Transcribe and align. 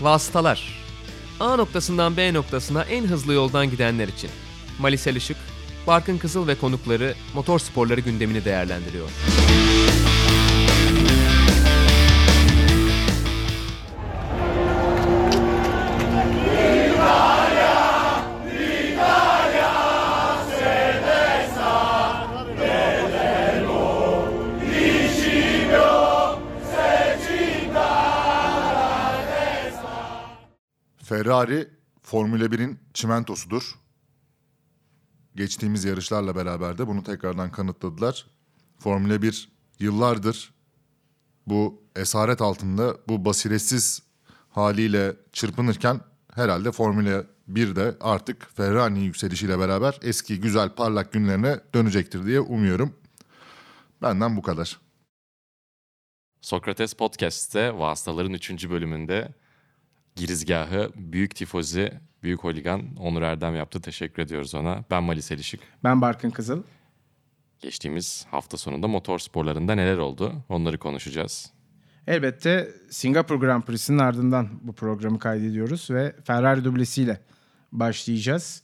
Vasıtalar. 0.00 0.80
A 1.40 1.56
noktasından 1.56 2.16
B 2.16 2.34
noktasına 2.34 2.82
en 2.82 3.04
hızlı 3.04 3.32
yoldan 3.32 3.70
gidenler 3.70 4.08
için. 4.08 4.30
Malisel 4.78 5.16
Işık, 5.16 5.36
Barkın 5.86 6.18
Kızıl 6.18 6.46
ve 6.46 6.54
konukları 6.54 7.14
motor 7.34 7.58
sporları 7.58 8.00
gündemini 8.00 8.44
değerlendiriyor. 8.44 9.08
Ferrari 31.10 31.68
Formula 32.02 32.44
1'in 32.44 32.78
çimentosudur. 32.94 33.74
Geçtiğimiz 35.36 35.84
yarışlarla 35.84 36.36
beraber 36.36 36.78
de 36.78 36.86
bunu 36.86 37.02
tekrardan 37.02 37.52
kanıtladılar. 37.52 38.26
Formula 38.78 39.22
1 39.22 39.52
yıllardır 39.78 40.54
bu 41.46 41.82
esaret 41.96 42.40
altında 42.40 42.96
bu 43.08 43.24
basiretsiz 43.24 44.02
haliyle 44.50 45.16
çırpınırken 45.32 46.00
herhalde 46.34 46.72
Formula 46.72 47.26
1 47.48 47.76
de 47.76 47.96
artık 48.00 48.56
Ferrari'nin 48.56 49.00
yükselişiyle 49.00 49.58
beraber 49.58 49.98
eski 50.02 50.40
güzel 50.40 50.74
parlak 50.74 51.12
günlerine 51.12 51.60
dönecektir 51.74 52.26
diye 52.26 52.40
umuyorum. 52.40 52.94
Benden 54.02 54.36
bu 54.36 54.42
kadar. 54.42 54.80
Sokrates 56.40 56.94
Podcast'te 56.94 57.78
Vasıtaların 57.78 58.32
3. 58.32 58.70
bölümünde 58.70 59.34
girizgahı 60.16 60.90
Büyük 60.96 61.34
Tifozi, 61.34 61.92
Büyük 62.22 62.44
Holigan 62.44 62.96
Onur 62.96 63.22
Erdem 63.22 63.56
yaptı. 63.56 63.80
Teşekkür 63.80 64.22
ediyoruz 64.22 64.54
ona. 64.54 64.84
Ben 64.90 65.02
Malis 65.02 65.32
Elişik. 65.32 65.60
Ben 65.84 66.00
Barkın 66.00 66.30
Kızıl. 66.30 66.62
Geçtiğimiz 67.58 68.26
hafta 68.30 68.56
sonunda 68.56 68.88
motor 68.88 69.18
sporlarında 69.18 69.74
neler 69.74 69.98
oldu 69.98 70.32
onları 70.48 70.78
konuşacağız. 70.78 71.52
Elbette 72.06 72.68
Singapur 72.90 73.40
Grand 73.40 73.62
Prix'sinin 73.62 73.98
ardından 73.98 74.48
bu 74.62 74.72
programı 74.72 75.18
kaydediyoruz 75.18 75.90
ve 75.90 76.16
Ferrari 76.24 76.64
dublesiyle 76.64 77.20
başlayacağız. 77.72 78.62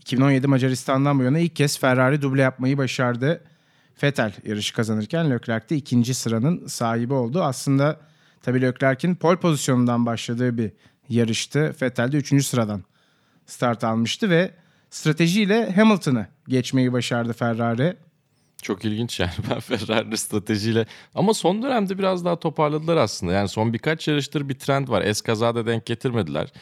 2017 0.00 0.46
Macaristan'dan 0.46 1.18
bu 1.18 1.22
yana 1.22 1.38
ilk 1.38 1.56
kez 1.56 1.78
Ferrari 1.78 2.22
duble 2.22 2.42
yapmayı 2.42 2.78
başardı. 2.78 3.44
Vettel 4.02 4.32
yarışı 4.44 4.74
kazanırken 4.74 5.30
Leclerc 5.30 5.68
de 5.68 5.76
ikinci 5.76 6.14
sıranın 6.14 6.66
sahibi 6.66 7.14
oldu. 7.14 7.42
Aslında 7.42 8.00
tabii 8.42 8.62
Leclerc'in 8.62 9.14
pole 9.14 9.36
pozisyonundan 9.36 10.06
başladığı 10.06 10.58
bir 10.58 10.72
yarıştı. 11.08 11.74
Vettel 11.82 12.12
de 12.12 12.16
üçüncü 12.16 12.44
sıradan 12.44 12.84
start 13.46 13.84
almıştı 13.84 14.30
ve 14.30 14.50
stratejiyle 14.90 15.72
Hamilton'ı 15.72 16.26
geçmeyi 16.48 16.92
başardı 16.92 17.32
Ferrari. 17.32 17.96
Çok 18.62 18.84
ilginç 18.84 19.20
yani 19.20 19.30
ben 19.50 19.60
Ferrari 19.60 20.18
stratejiyle 20.18 20.86
ama 21.14 21.34
son 21.34 21.62
dönemde 21.62 21.98
biraz 21.98 22.24
daha 22.24 22.36
toparladılar 22.38 22.96
aslında. 22.96 23.32
Yani 23.32 23.48
son 23.48 23.72
birkaç 23.72 24.08
yarıştır 24.08 24.48
bir 24.48 24.54
trend 24.54 24.88
var. 24.88 25.02
Es 25.02 25.20
kazada 25.20 25.66
denk 25.66 25.86
getirmediler. 25.86 26.52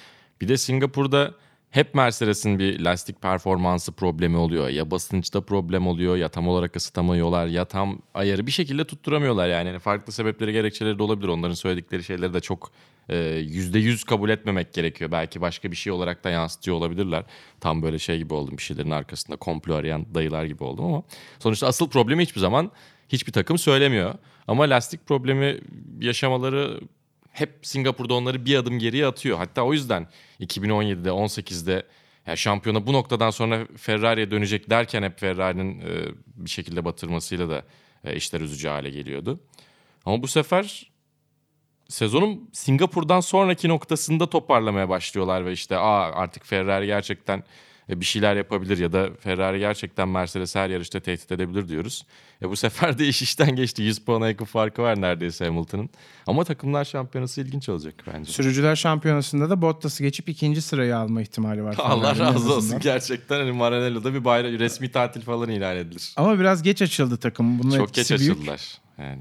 Bir 0.40 0.48
de 0.48 0.56
Singapur'da 0.56 1.34
hep 1.70 1.94
Mercedes'in 1.94 2.58
bir 2.58 2.80
lastik 2.80 3.22
performansı 3.22 3.92
problemi 3.92 4.36
oluyor. 4.36 4.68
Ya 4.68 4.90
basınçta 4.90 5.40
problem 5.40 5.86
oluyor 5.86 6.16
ya 6.16 6.28
tam 6.28 6.48
olarak 6.48 6.76
ısıtamıyorlar 6.76 7.46
ya 7.46 7.64
tam 7.64 7.98
ayarı 8.14 8.46
bir 8.46 8.52
şekilde 8.52 8.84
tutturamıyorlar 8.84 9.48
yani. 9.48 9.68
yani 9.68 9.78
farklı 9.78 10.12
sebepleri 10.12 10.52
gerekçeleri 10.52 10.98
de 10.98 11.02
olabilir. 11.02 11.28
Onların 11.28 11.54
söyledikleri 11.54 12.04
şeyleri 12.04 12.34
de 12.34 12.40
çok 12.40 12.70
yüzde 13.40 13.78
yüz 13.78 14.04
kabul 14.04 14.30
etmemek 14.30 14.72
gerekiyor. 14.72 15.12
Belki 15.12 15.40
başka 15.40 15.70
bir 15.70 15.76
şey 15.76 15.92
olarak 15.92 16.24
da 16.24 16.30
yansıtıyor 16.30 16.76
olabilirler. 16.76 17.24
Tam 17.60 17.82
böyle 17.82 17.98
şey 17.98 18.18
gibi 18.18 18.34
oldum 18.34 18.56
bir 18.56 18.62
şeylerin 18.62 18.90
arkasında 18.90 19.36
komplo 19.36 19.74
arayan 19.74 20.14
dayılar 20.14 20.44
gibi 20.44 20.64
oldum 20.64 20.84
ama 20.84 21.02
sonuçta 21.38 21.66
asıl 21.66 21.88
problemi 21.88 22.22
hiçbir 22.22 22.40
zaman 22.40 22.70
hiçbir 23.08 23.32
takım 23.32 23.58
söylemiyor. 23.58 24.14
Ama 24.48 24.64
lastik 24.64 25.06
problemi 25.06 25.60
yaşamaları 26.00 26.80
hep 27.40 27.58
Singapur'da 27.62 28.14
onları 28.14 28.44
bir 28.44 28.56
adım 28.56 28.78
geriye 28.78 29.06
atıyor. 29.06 29.38
Hatta 29.38 29.62
o 29.62 29.72
yüzden 29.72 30.08
2017'de 30.40 31.08
18'de 31.08 31.86
yani 32.26 32.38
şampiyona 32.38 32.86
bu 32.86 32.92
noktadan 32.92 33.30
sonra 33.30 33.66
Ferrari'ye 33.76 34.30
dönecek 34.30 34.70
derken 34.70 35.02
hep 35.02 35.20
Ferrari'nin 35.20 35.80
e, 35.80 35.84
bir 36.36 36.50
şekilde 36.50 36.84
batırmasıyla 36.84 37.48
da 37.48 37.62
e, 38.04 38.16
işler 38.16 38.40
üzücü 38.40 38.68
hale 38.68 38.90
geliyordu. 38.90 39.40
Ama 40.04 40.22
bu 40.22 40.28
sefer 40.28 40.90
sezonun 41.88 42.50
Singapur'dan 42.52 43.20
sonraki 43.20 43.68
noktasında 43.68 44.30
toparlamaya 44.30 44.88
başlıyorlar 44.88 45.46
ve 45.46 45.52
işte 45.52 45.76
aa 45.76 46.12
artık 46.12 46.46
Ferrari 46.46 46.86
gerçekten 46.86 47.44
bir 47.88 48.04
şeyler 48.04 48.36
yapabilir 48.36 48.78
ya 48.78 48.92
da 48.92 49.08
Ferrari 49.20 49.58
gerçekten 49.58 50.08
Mercedes 50.08 50.54
her 50.54 50.70
yarışta 50.70 51.00
tehdit 51.00 51.32
edebilir 51.32 51.68
diyoruz. 51.68 52.06
E 52.42 52.48
bu 52.50 52.56
sefer 52.56 52.98
de 52.98 53.08
iş 53.08 53.22
işten 53.22 53.56
geçti. 53.56 53.82
100 53.82 53.98
puana 53.98 54.28
yakın 54.28 54.44
farkı 54.44 54.82
var 54.82 55.00
neredeyse 55.00 55.44
Hamilton'ın. 55.44 55.90
Ama 56.26 56.44
takımlar 56.44 56.84
şampiyonası 56.84 57.40
ilginç 57.40 57.68
olacak 57.68 57.94
bence. 58.14 58.32
Sürücüler 58.32 58.76
şampiyonasında 58.76 59.50
da 59.50 59.62
Bottas'ı 59.62 60.02
geçip 60.02 60.28
ikinci 60.28 60.62
sırayı 60.62 60.96
alma 60.96 61.22
ihtimali 61.22 61.64
var. 61.64 61.76
Allah 61.78 62.18
razı 62.18 62.54
olsun 62.54 62.80
gerçekten. 62.80 63.38
Hani 63.40 63.52
Maranello'da 63.52 64.14
bir 64.14 64.24
bayram, 64.24 64.52
resmi 64.58 64.90
tatil 64.92 65.20
falan 65.20 65.48
ilan 65.48 65.76
edilir. 65.76 66.12
Ama 66.16 66.38
biraz 66.38 66.62
geç 66.62 66.82
açıldı 66.82 67.16
takım. 67.16 67.58
Bunun 67.58 67.76
Çok 67.76 67.94
geç 67.94 68.10
büyük. 68.10 68.22
açıldılar. 68.32 68.78
Yani 68.98 69.18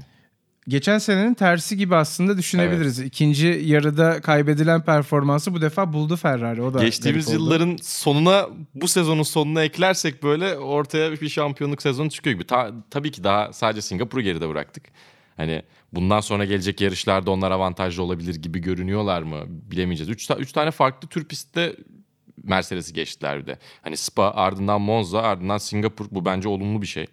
geçen 0.68 0.98
senenin 0.98 1.34
tersi 1.34 1.76
gibi 1.76 1.96
aslında 1.96 2.38
düşünebiliriz. 2.38 2.98
Evet. 3.00 3.08
İkinci 3.08 3.46
yarıda 3.46 4.20
kaybedilen 4.20 4.84
performansı 4.84 5.54
bu 5.54 5.60
defa 5.60 5.92
buldu 5.92 6.16
Ferrari. 6.16 6.62
O 6.62 6.74
da 6.74 6.84
Geçtiğimiz 6.84 7.30
yılların 7.30 7.76
sonuna 7.82 8.48
bu 8.74 8.88
sezonun 8.88 9.22
sonuna 9.22 9.62
eklersek 9.64 10.22
böyle 10.22 10.58
ortaya 10.58 11.12
bir 11.12 11.28
şampiyonluk 11.28 11.82
sezonu 11.82 12.10
çıkıyor 12.10 12.34
gibi. 12.34 12.46
Ta, 12.46 12.72
tabii 12.90 13.10
ki 13.10 13.24
daha 13.24 13.52
sadece 13.52 13.82
Singapur'u 13.82 14.20
geride 14.20 14.48
bıraktık. 14.48 14.84
Hani 15.36 15.62
bundan 15.92 16.20
sonra 16.20 16.44
gelecek 16.44 16.80
yarışlarda 16.80 17.30
onlar 17.30 17.50
avantajlı 17.50 18.02
olabilir 18.02 18.34
gibi 18.34 18.58
görünüyorlar 18.58 19.22
mı 19.22 19.44
bilemeyeceğiz. 19.48 20.10
Üç, 20.10 20.30
üç 20.38 20.52
tane 20.52 20.70
farklı 20.70 21.08
tür 21.08 21.24
pistte 21.24 21.76
Mercedes'i 22.42 22.92
geçtiler 22.92 23.38
bir 23.38 23.46
de. 23.46 23.58
Hani 23.82 23.96
Spa 23.96 24.30
ardından 24.30 24.80
Monza 24.80 25.22
ardından 25.22 25.58
Singapur 25.58 26.06
bu 26.10 26.24
bence 26.24 26.48
olumlu 26.48 26.82
bir 26.82 26.86
şey. 26.86 27.06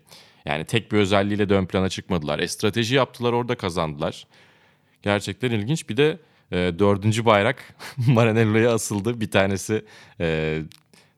Yani 0.45 0.65
tek 0.65 0.91
bir 0.91 0.97
özelliğiyle 0.97 1.49
de 1.49 1.53
ön 1.53 1.65
plana 1.65 1.89
çıkmadılar. 1.89 2.39
E, 2.39 2.47
strateji 2.47 2.95
yaptılar 2.95 3.33
orada 3.33 3.55
kazandılar. 3.55 4.27
Gerçekten 5.01 5.51
ilginç. 5.51 5.89
Bir 5.89 5.97
de 5.97 6.19
e, 6.51 6.57
dördüncü 6.79 7.25
bayrak 7.25 7.75
Maranello'ya 8.07 8.73
asıldı. 8.73 9.21
Bir 9.21 9.31
tanesi 9.31 9.85
e, 10.19 10.61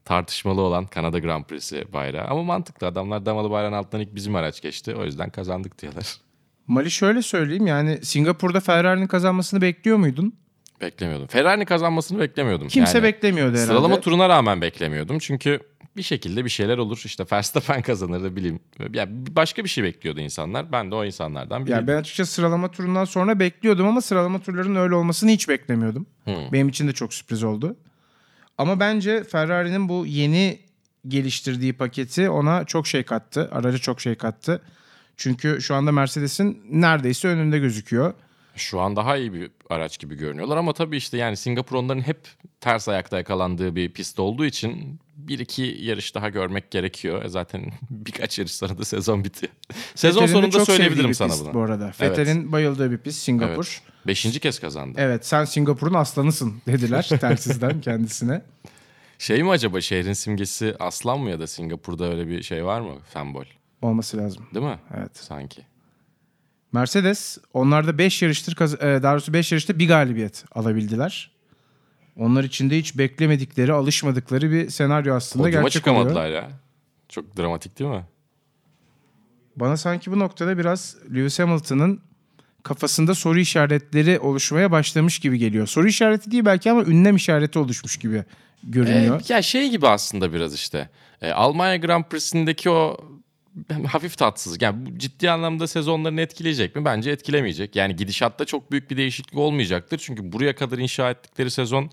tartışmalı 0.06 0.62
olan 0.62 0.86
Kanada 0.86 1.20
Grand 1.20 1.46
Prix'si 1.46 1.94
bayrağı. 1.94 2.28
Ama 2.28 2.44
mantıklı 2.44 2.88
adamlar 2.88 3.26
damalı 3.26 3.52
bayrağın 3.52 3.74
altından 3.74 4.04
ilk 4.04 4.16
bizim 4.16 4.36
araç 4.36 4.62
geçti. 4.62 4.96
O 4.96 5.06
yüzden 5.06 5.30
kazandık 5.30 5.82
diyorlar. 5.82 6.16
Mali 6.68 6.92
şöyle 6.92 7.22
söyleyeyim 7.22 7.68
yani 7.68 8.06
Singapur'da 8.06 8.60
Ferrari'nin 8.60 9.08
kazanmasını 9.08 9.62
bekliyor 9.62 9.98
muydun? 9.98 10.34
Beklemiyordum. 10.82 11.28
Ferrari'nin 11.28 11.66
kazanmasını 11.66 12.20
beklemiyordum. 12.20 12.68
Kimse 12.68 12.98
yani, 12.98 13.04
beklemiyordu 13.04 13.54
herhalde. 13.54 13.68
Sıralama 13.68 14.02
turuna 14.02 14.30
rağmen 14.30 14.62
beklemiyordum. 14.62 15.20
Çünkü 15.20 15.60
bir 15.98 16.04
şekilde 16.04 16.46
bir 16.46 16.50
şeyler 16.50 16.78
olur. 16.78 17.02
İşte 17.06 17.26
Verstappen 17.32 17.82
kazanır 17.82 18.24
da 18.24 18.36
bileyim. 18.36 18.60
Ya 18.94 19.08
başka 19.10 19.64
bir 19.64 19.70
şey 19.70 19.84
bekliyordu 19.84 20.20
insanlar. 20.20 20.72
Ben 20.72 20.92
de 20.92 20.96
o 20.96 21.06
insanlardan 21.06 21.66
biriydim. 21.66 21.82
Ya 21.82 21.88
ben 21.88 22.02
açıkçası 22.02 22.32
sıralama 22.32 22.72
turundan 22.72 23.06
sonra 23.06 23.40
bekliyordum 23.40 23.88
ama 23.88 24.02
sıralama 24.02 24.40
turlarının 24.40 24.80
öyle 24.80 24.96
olmasını 24.96 25.30
hiç 25.30 25.50
beklemiyordum. 25.50 26.06
Hmm. 26.24 26.52
Benim 26.54 26.70
için 26.70 26.88
de 26.88 26.94
çok 26.94 27.14
sürpriz 27.14 27.44
oldu. 27.44 27.76
Ama 28.58 28.80
bence 28.80 29.24
Ferrari'nin 29.24 29.90
bu 29.90 30.06
yeni 30.06 30.60
geliştirdiği 31.08 31.74
paketi 31.74 32.30
ona 32.30 32.66
çok 32.66 32.88
şey 32.88 33.04
kattı. 33.04 33.50
Araca 33.52 33.78
çok 33.78 34.02
şey 34.02 34.16
kattı. 34.16 34.62
Çünkü 35.18 35.62
şu 35.62 35.76
anda 35.76 35.92
Mercedes'in 35.92 36.64
neredeyse 36.70 37.28
önünde 37.28 37.60
gözüküyor. 37.60 38.14
Şu 38.56 38.80
an 38.80 38.96
daha 38.96 39.18
iyi 39.18 39.34
bir 39.34 39.52
araç 39.70 40.00
gibi 40.00 40.16
görünüyorlar 40.16 40.58
ama 40.58 40.74
tabii 40.74 40.98
işte 40.98 41.18
yani 41.18 41.38
Singapur 41.38 41.76
onların 41.76 42.02
hep 42.02 42.18
ters 42.62 42.90
ayakta 42.90 43.18
yakalandığı 43.18 43.76
bir 43.76 43.90
pist 43.94 44.20
olduğu 44.20 44.46
için 44.46 45.00
bir 45.18 45.40
iki 45.40 45.78
yarış 45.80 46.16
daha 46.16 46.30
görmek 46.30 46.72
gerekiyor. 46.72 47.26
E 47.26 47.30
zaten 47.30 47.66
birkaç 47.90 48.40
yarış 48.40 48.56
sonra 48.56 48.78
da 48.78 48.86
sezon 48.86 49.24
bitiyor. 49.24 49.54
sezon 49.96 50.26
sonunda 50.26 50.66
söyleyebilirim 50.66 51.14
sana 51.14 51.34
bunu. 51.40 51.54
Bu 51.54 51.62
arada. 51.62 51.92
Fettel'in 51.92 52.42
evet. 52.42 52.52
bayıldığı 52.52 52.92
bir 52.92 52.98
pist 52.98 53.20
Singapur. 53.20 53.82
Evet. 53.84 54.08
Beşinci 54.08 54.40
kez 54.40 54.60
kazandı. 54.60 54.98
Evet 55.02 55.26
sen 55.26 55.46
Singapur'un 55.46 55.94
aslanısın 55.94 56.62
dediler 56.68 57.04
telsizden 57.22 57.82
kendisine. 57.82 58.42
Şey 59.20 59.44
mi 59.44 59.50
acaba 59.50 59.82
şehrin 59.82 60.14
simgesi 60.14 60.76
aslan 60.80 61.20
mı 61.20 61.30
ya 61.30 61.40
da 61.40 61.48
Singapur'da 61.48 62.06
öyle 62.06 62.28
bir 62.28 62.44
şey 62.44 62.66
var 62.66 62.82
mı? 62.82 62.94
Fembol. 63.14 63.46
Olması 63.82 64.18
lazım. 64.18 64.48
Değil 64.54 64.66
mi? 64.66 64.80
Evet. 64.98 65.18
Sanki. 65.18 65.62
Mercedes 66.72 67.38
onlarda 67.54 67.98
5 67.98 68.22
yarıştır 68.22 68.82
e, 68.82 69.04
daha 69.04 69.14
doğrusu 69.14 69.34
5 69.34 69.52
yarışta 69.52 69.80
bir 69.80 69.88
galibiyet 69.88 70.46
alabildiler. 70.52 71.37
Onlar 72.18 72.44
için 72.44 72.70
de 72.70 72.78
hiç 72.78 72.98
beklemedikleri, 72.98 73.74
alışmadıkları 73.74 74.52
bir 74.52 74.70
senaryo 74.70 75.16
aslında 75.16 75.44
Podyuma 75.46 75.62
gerçek 75.62 75.80
çıkamadılar 75.80 76.26
oluyor. 76.28 76.44
ya. 76.44 76.50
Çok 77.10 77.38
dramatik 77.38 77.80
değil 77.80 77.90
mi? 77.90 78.06
Bana 79.56 79.78
sanki 79.78 80.12
bu 80.12 80.20
noktada 80.20 80.58
biraz 80.58 80.96
Lewis 81.16 81.40
Hamilton'ın 81.40 82.02
kafasında 82.64 83.16
soru 83.16 83.40
işaretleri 83.40 84.20
oluşmaya 84.20 84.72
başlamış 84.72 85.20
gibi 85.20 85.38
geliyor. 85.38 85.68
Soru 85.68 85.88
işareti 85.88 86.32
değil 86.32 86.46
belki 86.46 86.72
ama 86.72 86.84
ünlem 86.84 87.16
işareti 87.16 87.60
oluşmuş 87.60 87.98
gibi 87.98 88.24
görünüyor. 88.64 89.22
Ee, 89.30 89.34
ya 89.34 89.42
şey 89.42 89.70
gibi 89.70 89.88
aslında 89.88 90.34
biraz 90.34 90.54
işte. 90.54 90.90
Ee, 91.22 91.32
Almanya 91.32 91.78
Grand 91.78 92.04
Prix'sindeki 92.04 92.70
o 92.70 92.98
hafif 93.88 94.18
tatsızlık. 94.18 94.62
Yani 94.62 95.00
ciddi 95.00 95.32
anlamda 95.32 95.68
sezonlarını 95.68 96.22
etkileyecek 96.22 96.76
mi? 96.76 96.86
Bence 96.86 97.12
etkilemeyecek. 97.12 97.76
Yani 97.76 97.96
gidişatta 97.96 98.46
çok 98.46 98.72
büyük 98.72 98.92
bir 98.92 98.98
değişiklik 98.98 99.38
olmayacaktır. 99.38 99.98
Çünkü 99.98 100.32
buraya 100.32 100.56
kadar 100.56 100.78
inşa 100.78 101.12
ettikleri 101.12 101.52
sezon 101.52 101.90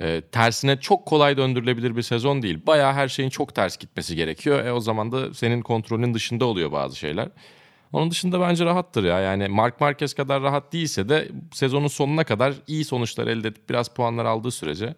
e, 0.00 0.20
tersine 0.20 0.80
çok 0.80 1.06
kolay 1.06 1.36
döndürülebilir 1.36 1.96
bir 1.96 2.02
sezon 2.02 2.42
değil. 2.42 2.66
Bayağı 2.66 2.92
her 2.92 3.08
şeyin 3.08 3.30
çok 3.30 3.54
ters 3.54 3.76
gitmesi 3.76 4.16
gerekiyor. 4.16 4.66
E 4.66 4.72
o 4.72 4.80
zaman 4.80 5.12
da 5.12 5.34
senin 5.34 5.62
kontrolün 5.62 6.14
dışında 6.14 6.44
oluyor 6.44 6.72
bazı 6.72 6.96
şeyler. 6.96 7.28
Onun 7.92 8.10
dışında 8.10 8.40
bence 8.40 8.64
rahattır 8.64 9.04
ya. 9.04 9.20
Yani 9.20 9.48
Mark 9.48 9.80
Marquez 9.80 10.14
kadar 10.14 10.42
rahat 10.42 10.72
değilse 10.72 11.08
de 11.08 11.28
sezonun 11.52 11.88
sonuna 11.88 12.24
kadar 12.24 12.54
iyi 12.66 12.84
sonuçlar 12.84 13.26
elde 13.26 13.48
edip 13.48 13.68
biraz 13.70 13.88
puanlar 13.88 14.24
aldığı 14.24 14.50
sürece 14.50 14.94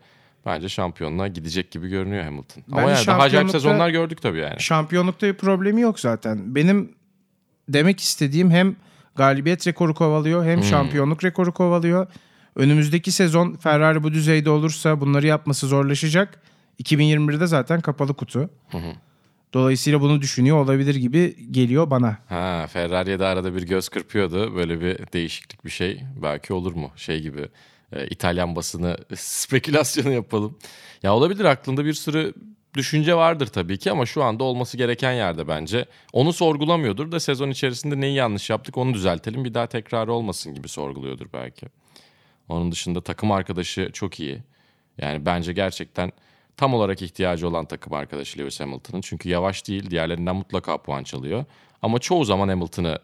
bence 0.47 0.69
şampiyonluğa 0.69 1.29
gidecek 1.29 1.71
gibi 1.71 1.89
görünüyor 1.89 2.25
Hamilton. 2.25 2.63
Ama 2.73 2.81
Bence 2.81 2.93
yani 2.93 3.07
daha 3.07 3.19
acayip 3.19 3.51
sezonlar 3.51 3.89
gördük 3.91 4.23
tabii 4.23 4.39
yani. 4.39 4.61
Şampiyonlukta 4.61 5.27
bir 5.27 5.35
problemi 5.35 5.81
yok 5.81 6.01
zaten. 6.01 6.55
Benim 6.55 6.93
demek 7.69 8.01
istediğim 8.01 8.51
hem 8.51 8.77
galibiyet 9.17 9.67
rekoru 9.67 9.95
kovalıyor 9.95 10.45
hem 10.45 10.63
şampiyonluk 10.63 11.25
rekoru 11.25 11.53
kovalıyor. 11.53 12.07
Önümüzdeki 12.57 13.13
sezon 13.13 13.57
Ferrari 13.57 14.03
bu 14.03 14.13
düzeyde 14.13 14.51
olursa 14.51 15.01
bunları 15.01 15.27
yapması 15.27 15.67
zorlaşacak. 15.67 16.41
2021'de 16.83 17.47
zaten 17.47 17.81
kapalı 17.81 18.15
kutu. 18.15 18.51
Dolayısıyla 19.53 20.01
bunu 20.01 20.21
düşünüyor 20.21 20.57
olabilir 20.57 20.95
gibi 20.95 21.37
geliyor 21.51 21.91
bana. 21.91 22.19
Ha 22.29 22.67
Ferrari'ye 22.67 23.19
de 23.19 23.27
arada 23.27 23.55
bir 23.55 23.63
göz 23.63 23.89
kırpıyordu. 23.89 24.57
Böyle 24.57 24.81
bir 24.81 24.99
değişiklik 25.13 25.65
bir 25.65 25.71
şey. 25.71 26.03
Belki 26.23 26.53
olur 26.53 26.75
mu? 26.75 26.91
Şey 26.97 27.21
gibi 27.21 27.49
e, 27.93 28.07
İtalyan 28.07 28.57
basını 28.57 28.97
spekülasyonu 29.15 30.13
yapalım. 30.13 30.59
Ya 31.03 31.15
olabilir 31.15 31.45
aklında 31.45 31.85
bir 31.85 31.95
sürü 31.95 32.35
düşünce 32.75 33.15
vardır 33.15 33.47
tabii 33.47 33.79
ki 33.79 33.91
ama 33.91 34.07
şu 34.07 34.23
anda 34.23 34.45
olması 34.45 34.77
gereken 34.77 35.13
yerde 35.13 35.49
bence. 35.49 35.85
Onu 36.13 36.33
sorgulamıyordur 36.33 37.13
da 37.13 37.21
sezon 37.21 37.51
içerisinde 37.51 38.01
neyi 38.01 38.15
yanlış 38.15 38.51
yaptık 38.51 38.77
onu 38.77 38.95
düzeltelim. 38.95 39.45
Bir 39.45 39.55
daha 39.55 39.67
tekrar 39.67 40.09
olmasın 40.09 40.55
gibi 40.55 40.69
sorguluyordur 40.69 41.27
belki. 41.33 41.67
Onun 42.49 42.73
dışında 42.73 43.01
takım 43.01 43.33
arkadaşı 43.33 43.91
çok 43.93 44.21
iyi. 44.21 44.43
Yani 44.99 45.27
bence 45.27 45.53
gerçekten 45.53 46.13
tam 46.57 46.75
olarak 46.75 47.03
ihtiyacı 47.03 47.49
olan 47.49 47.67
takım 47.67 47.93
arkadaşı 47.93 48.39
Lewis 48.39 48.61
Hamilton'ın. 48.61 49.01
Çünkü 49.01 49.29
yavaş 49.29 49.69
değil, 49.69 49.91
diğerlerinden 49.91 50.37
mutlaka 50.37 50.83
puan 50.83 51.05
çalıyor. 51.05 51.45
Ama 51.83 51.99
çoğu 51.99 52.25
zaman 52.25 52.49
Hamilton'ı 52.49 52.99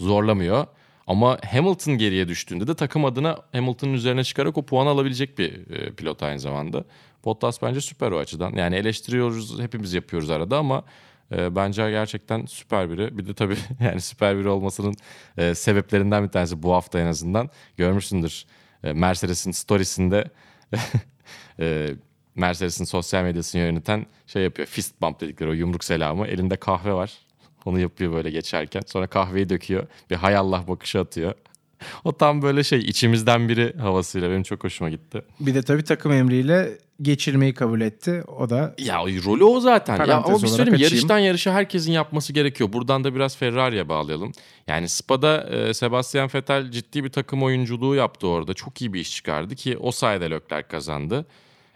zorlamıyor. 0.00 0.66
Ama 1.08 1.38
Hamilton 1.52 1.98
geriye 1.98 2.28
düştüğünde 2.28 2.66
de 2.66 2.74
takım 2.74 3.04
adına 3.04 3.38
Hamilton'ın 3.52 3.92
üzerine 3.92 4.24
çıkarak 4.24 4.58
o 4.58 4.62
puanı 4.62 4.88
alabilecek 4.88 5.38
bir 5.38 5.70
e, 5.70 5.92
pilot 5.92 6.22
aynı 6.22 6.40
zamanda. 6.40 6.84
Bottas 7.24 7.62
bence 7.62 7.80
süper 7.80 8.10
o 8.12 8.18
açıdan. 8.18 8.52
Yani 8.52 8.76
eleştiriyoruz, 8.76 9.60
hepimiz 9.60 9.94
yapıyoruz 9.94 10.30
arada 10.30 10.58
ama 10.58 10.84
e, 11.32 11.56
bence 11.56 11.90
gerçekten 11.90 12.46
süper 12.46 12.90
biri. 12.90 13.18
Bir 13.18 13.26
de 13.26 13.34
tabii 13.34 13.56
yani 13.80 14.00
süper 14.00 14.38
biri 14.38 14.48
olmasının 14.48 14.94
e, 15.36 15.54
sebeplerinden 15.54 16.24
bir 16.24 16.28
tanesi 16.28 16.62
bu 16.62 16.72
hafta 16.72 17.00
en 17.00 17.06
azından. 17.06 17.50
Görmüşsündür 17.76 18.44
e, 18.84 18.92
Mercedes'in 18.92 19.50
storiesinde 19.50 20.30
e, 21.60 21.88
Mercedes'in 22.34 22.84
sosyal 22.84 23.22
medyasını 23.22 23.60
yöneten 23.60 24.06
şey 24.26 24.42
yapıyor. 24.42 24.68
Fist 24.68 25.00
bump 25.00 25.20
dedikleri 25.20 25.50
o 25.50 25.52
yumruk 25.52 25.84
selamı. 25.84 26.26
Elinde 26.26 26.56
kahve 26.56 26.92
var. 26.92 27.27
Onu 27.64 27.80
yapıyor 27.80 28.12
böyle 28.12 28.30
geçerken. 28.30 28.82
Sonra 28.86 29.06
kahveyi 29.06 29.48
döküyor. 29.48 29.86
Bir 30.10 30.16
hay 30.16 30.36
Allah 30.36 30.64
bakışı 30.68 31.00
atıyor. 31.00 31.34
O 32.04 32.12
tam 32.12 32.42
böyle 32.42 32.64
şey 32.64 32.78
içimizden 32.78 33.48
biri 33.48 33.74
havasıyla 33.78 34.30
benim 34.30 34.42
çok 34.42 34.64
hoşuma 34.64 34.90
gitti. 34.90 35.22
Bir 35.40 35.54
de 35.54 35.62
tabii 35.62 35.84
takım 35.84 36.12
emriyle 36.12 36.78
geçirmeyi 37.02 37.54
kabul 37.54 37.80
etti. 37.80 38.22
O 38.26 38.50
da 38.50 38.74
Ya 38.78 39.02
o 39.02 39.06
rolü 39.06 39.44
o 39.44 39.60
zaten. 39.60 39.96
Ya 39.96 40.16
ama 40.16 40.24
bir 40.24 40.30
olarak 40.30 40.40
söyleyeyim 40.40 40.74
açayım. 40.74 40.82
yarıştan 40.82 41.18
yarışa 41.18 41.52
herkesin 41.52 41.92
yapması 41.92 42.32
gerekiyor. 42.32 42.72
Buradan 42.72 43.04
da 43.04 43.14
biraz 43.14 43.36
Ferrari'ye 43.36 43.88
bağlayalım. 43.88 44.32
Yani 44.66 44.88
Spa'da 44.88 45.42
e, 45.42 45.74
Sebastian 45.74 46.30
Vettel 46.34 46.70
ciddi 46.70 47.04
bir 47.04 47.12
takım 47.12 47.42
oyunculuğu 47.42 47.94
yaptı 47.94 48.26
orada. 48.28 48.54
Çok 48.54 48.80
iyi 48.80 48.92
bir 48.92 49.00
iş 49.00 49.14
çıkardı 49.14 49.54
ki 49.54 49.78
o 49.78 49.90
sayede 49.90 50.30
Leclerc 50.30 50.68
kazandı. 50.68 51.26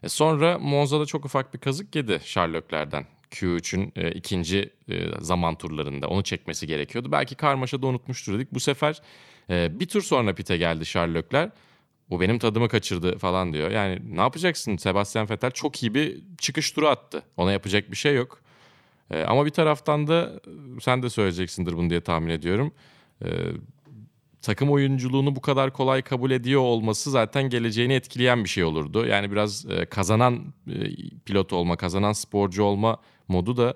E 0.02 0.08
sonra 0.08 0.58
Monza'da 0.58 1.06
çok 1.06 1.24
ufak 1.24 1.54
bir 1.54 1.58
kazık 1.58 1.96
yedi 1.96 2.20
Charles 2.24 2.62
Leclerc'den. 2.62 3.06
Q3'ün 3.32 3.92
e, 3.96 4.10
ikinci 4.10 4.70
e, 4.88 5.06
zaman 5.20 5.54
turlarında 5.54 6.08
onu 6.08 6.22
çekmesi 6.22 6.66
gerekiyordu. 6.66 7.12
Belki 7.12 7.34
karmaşada 7.34 7.86
unutmuştur 7.86 8.34
dedik. 8.34 8.54
Bu 8.54 8.60
sefer 8.60 9.02
e, 9.50 9.80
bir 9.80 9.86
tur 9.86 10.02
sonra 10.02 10.34
pite 10.34 10.56
geldi 10.56 10.84
Charles 10.84 11.14
Leclerc. 11.14 11.52
O 12.10 12.20
benim 12.20 12.38
tadımı 12.38 12.68
kaçırdı 12.68 13.18
falan 13.18 13.52
diyor. 13.52 13.70
Yani 13.70 14.16
ne 14.16 14.20
yapacaksın? 14.20 14.76
Sebastian 14.76 15.30
Vettel 15.30 15.50
çok 15.50 15.82
iyi 15.82 15.94
bir 15.94 16.20
çıkış 16.38 16.70
turu 16.70 16.88
attı. 16.88 17.22
Ona 17.36 17.52
yapacak 17.52 17.90
bir 17.90 17.96
şey 17.96 18.14
yok. 18.14 18.40
E, 19.10 19.22
ama 19.22 19.46
bir 19.46 19.50
taraftan 19.50 20.06
da 20.06 20.40
e, 20.76 20.80
sen 20.80 21.02
de 21.02 21.10
söyleyeceksindir 21.10 21.72
bunu 21.72 21.90
diye 21.90 22.00
tahmin 22.00 22.30
ediyorum. 22.30 22.72
E, 23.24 23.28
takım 24.42 24.70
oyunculuğunu 24.70 25.36
bu 25.36 25.40
kadar 25.40 25.72
kolay 25.72 26.02
kabul 26.02 26.30
ediyor 26.30 26.60
olması 26.60 27.10
zaten 27.10 27.50
geleceğini 27.50 27.92
etkileyen 27.92 28.44
bir 28.44 28.48
şey 28.48 28.64
olurdu. 28.64 29.06
Yani 29.06 29.32
biraz 29.32 29.66
e, 29.70 29.86
kazanan 29.86 30.54
e, 30.68 30.74
pilot 31.24 31.52
olma, 31.52 31.76
kazanan 31.76 32.12
sporcu 32.12 32.62
olma 32.62 32.98
modu 33.28 33.56
da 33.56 33.74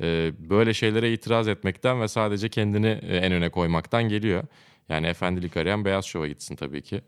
e, 0.00 0.32
böyle 0.50 0.74
şeylere 0.74 1.12
itiraz 1.12 1.48
etmekten 1.48 2.00
ve 2.00 2.08
sadece 2.08 2.48
kendini 2.48 2.86
e, 3.02 3.16
en 3.16 3.32
öne 3.32 3.48
koymaktan 3.48 4.02
geliyor. 4.08 4.42
Yani 4.88 5.06
efendilik 5.06 5.56
arayan 5.56 5.84
beyaz 5.84 6.04
şova 6.04 6.26
gitsin 6.28 6.56
tabii 6.56 6.82
ki. 6.82 7.02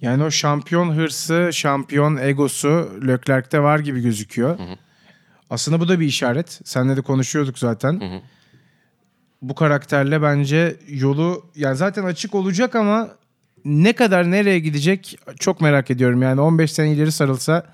yani 0.00 0.24
o 0.24 0.30
şampiyon 0.30 0.90
hırsı, 0.96 1.50
şampiyon 1.52 2.16
egosu 2.16 2.90
Leclerc'te 3.06 3.60
var 3.60 3.78
gibi 3.78 4.00
gözüküyor. 4.02 4.58
Aslında 5.50 5.80
bu 5.80 5.88
da 5.88 6.00
bir 6.00 6.06
işaret. 6.06 6.60
Seninle 6.64 6.96
de 6.96 7.00
konuşuyorduk 7.02 7.58
zaten. 7.58 8.00
Bu 9.42 9.54
karakterle 9.54 10.22
bence 10.22 10.76
yolu 10.88 11.46
yani 11.56 11.76
zaten 11.76 12.04
açık 12.04 12.34
olacak 12.34 12.74
ama 12.74 13.08
ne 13.64 13.92
kadar 13.92 14.30
nereye 14.30 14.58
gidecek 14.58 15.18
çok 15.38 15.60
merak 15.60 15.90
ediyorum. 15.90 16.22
Yani 16.22 16.40
15 16.40 16.72
sene 16.72 16.92
ileri 16.92 17.12
sarılsa 17.12 17.66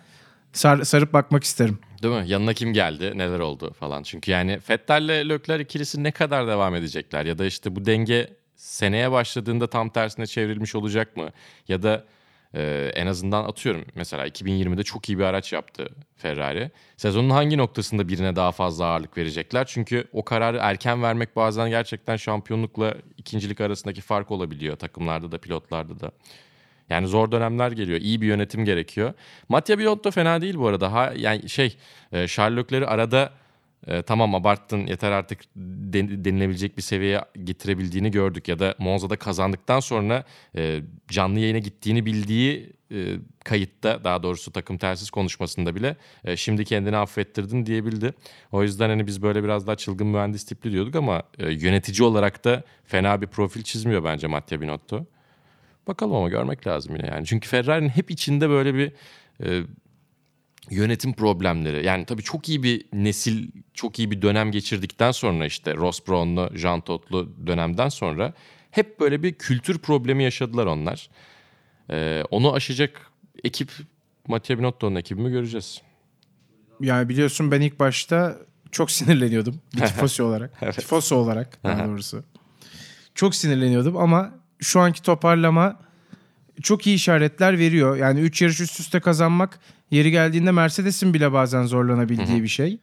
sar- 0.53 0.85
sarıp 0.85 1.13
bakmak 1.13 1.45
isterim. 1.45 1.79
Değil 2.05 2.15
mi? 2.15 2.25
Yanına 2.29 2.53
kim 2.53 2.73
geldi, 2.73 3.19
neler 3.19 3.39
oldu 3.39 3.73
falan. 3.81 4.03
Çünkü 4.03 4.31
yani 4.31 4.59
Vettel'le 4.71 5.29
Leclerc 5.29 5.65
ikilisi 5.65 6.03
ne 6.03 6.11
kadar 6.11 6.47
devam 6.47 6.75
edecekler? 6.75 7.27
Ya 7.27 7.39
da 7.39 7.47
işte 7.47 7.77
bu 7.77 7.85
denge 7.87 8.31
seneye 8.57 9.13
başladığında 9.13 9.67
tam 9.67 9.89
tersine 9.91 10.27
çevrilmiş 10.27 10.75
olacak 10.75 11.17
mı? 11.17 11.31
Ya 11.69 11.83
da 11.83 12.05
e, 12.55 12.93
en 12.95 13.07
azından 13.07 13.45
atıyorum 13.45 13.85
mesela 13.95 14.27
2020'de 14.27 14.83
çok 14.83 15.09
iyi 15.09 15.19
bir 15.19 15.25
araç 15.25 15.53
yaptı 15.53 15.89
Ferrari. 16.17 16.71
Sezonun 16.97 17.31
hangi 17.31 17.59
noktasında 17.59 18.09
birine 18.09 18.37
daha 18.37 18.53
fazla 18.53 18.85
ağırlık 18.85 19.19
verecekler? 19.19 19.65
Çünkü 19.67 20.09
o 20.13 20.25
kararı 20.25 20.59
erken 20.61 21.03
vermek 21.03 21.37
bazen 21.37 21.71
gerçekten 21.71 22.17
şampiyonlukla 22.17 22.95
ikincilik 23.17 23.61
arasındaki 23.61 24.01
fark 24.01 24.31
olabiliyor 24.31 24.77
takımlarda 24.77 25.33
da 25.33 25.39
pilotlarda 25.39 26.01
da. 26.01 26.11
Yani 26.91 27.07
zor 27.07 27.33
dönemler 27.33 27.73
geliyor. 27.73 28.01
İyi 28.01 28.21
bir 28.21 28.27
yönetim 28.27 28.65
gerekiyor. 28.65 29.13
Mattia 29.49 29.79
Binotto 29.79 30.11
fena 30.11 30.41
değil 30.41 30.57
bu 30.57 30.69
arada. 30.69 30.93
Ha, 30.93 31.13
yani 31.17 31.49
şey 31.49 31.77
e, 32.13 32.19
Leclerc'i 32.19 32.87
arada 32.87 33.33
e, 33.87 34.03
tamam 34.03 34.35
abarttın 34.35 34.87
yeter 34.87 35.13
artık 35.13 35.41
den- 35.57 36.25
denilebilecek 36.25 36.77
bir 36.77 36.83
seviyeye 36.83 37.21
getirebildiğini 37.45 38.11
gördük. 38.11 38.49
Ya 38.49 38.59
da 38.59 38.75
Monza'da 38.79 39.17
kazandıktan 39.17 39.81
sonra 39.81 40.25
e, 40.57 40.81
canlı 41.09 41.41
yayına 41.41 41.59
gittiğini 41.59 42.07
bildiği 42.07 42.73
e, 42.93 43.17
kayıtta 43.45 44.05
daha 44.05 44.23
doğrusu 44.23 44.53
takım 44.53 44.79
telsiz 44.79 45.11
konuşmasında 45.11 45.75
bile 45.75 45.97
e, 46.25 46.37
şimdi 46.37 46.65
kendini 46.65 46.97
affettirdin 46.97 47.67
diyebildi. 47.67 48.15
O 48.53 48.63
yüzden 48.63 48.89
hani 48.89 49.07
biz 49.07 49.23
böyle 49.23 49.45
biraz 49.45 49.67
daha 49.67 49.77
çılgın 49.77 50.07
mühendis 50.07 50.45
tipli 50.45 50.73
diyorduk 50.73 50.97
ama 50.97 51.23
e, 51.39 51.53
yönetici 51.53 52.09
olarak 52.09 52.45
da 52.45 52.63
fena 52.85 53.23
bir 53.23 53.27
profil 53.27 53.63
çizmiyor 53.63 54.05
bence 54.05 54.27
Mattia 54.27 54.61
Binotto. 54.61 55.07
Bakalım 55.87 56.15
ama 56.15 56.29
görmek 56.29 56.67
lazım 56.67 56.97
yine 56.97 57.07
yani. 57.07 57.27
Çünkü 57.27 57.49
Ferrari'nin 57.49 57.89
hep 57.89 58.11
içinde 58.11 58.49
böyle 58.49 58.75
bir 58.75 58.93
e, 59.45 59.63
yönetim 60.71 61.13
problemleri. 61.13 61.87
Yani 61.87 62.05
tabii 62.05 62.23
çok 62.23 62.49
iyi 62.49 62.63
bir 62.63 62.85
nesil, 62.93 63.49
çok 63.75 63.99
iyi 63.99 64.11
bir 64.11 64.23
dönem 64.23 64.51
geçirdikten 64.51 65.11
sonra 65.11 65.47
işte 65.47 65.75
Ross 65.75 66.09
Brown'lu, 66.09 66.59
Jean 66.59 66.81
Todt'lu 66.81 67.47
dönemden 67.47 67.89
sonra 67.89 68.33
hep 68.71 69.01
böyle 69.01 69.23
bir 69.23 69.35
kültür 69.35 69.79
problemi 69.79 70.25
yaşadılar 70.25 70.67
onlar. 70.67 71.11
E, 71.91 72.23
onu 72.31 72.53
aşacak 72.53 73.11
ekip 73.45 73.71
Mattia 74.29 74.59
Binotto'nun 74.59 74.95
ekibimi 74.95 75.31
göreceğiz. 75.31 75.83
Yani 76.81 77.09
biliyorsun 77.09 77.51
ben 77.51 77.61
ilk 77.61 77.81
başta 77.81 78.39
çok 78.71 78.91
sinirleniyordum. 78.91 79.61
Bir 79.75 79.81
tifosi 79.87 80.23
olarak. 80.23 80.75
Tifosi 80.75 81.15
olarak 81.15 81.65
daha 81.65 81.87
doğrusu. 81.87 82.25
Çok 83.15 83.35
sinirleniyordum 83.35 83.97
ama 83.97 84.33
şu 84.65 84.81
anki 84.81 85.03
toparlama 85.03 85.81
çok 86.63 86.87
iyi 86.87 86.97
işaretler 86.97 87.59
veriyor. 87.59 87.97
Yani 87.97 88.21
3 88.21 88.43
yarış 88.43 88.61
üst 88.61 88.81
üste 88.81 89.01
kazanmak 89.01 89.59
yeri 89.91 90.11
geldiğinde 90.11 90.51
Mercedes'in 90.51 91.15
bile 91.15 91.33
bazen 91.33 91.65
zorlanabildiği 91.65 92.43
bir 92.43 92.49
şey. 92.49 92.79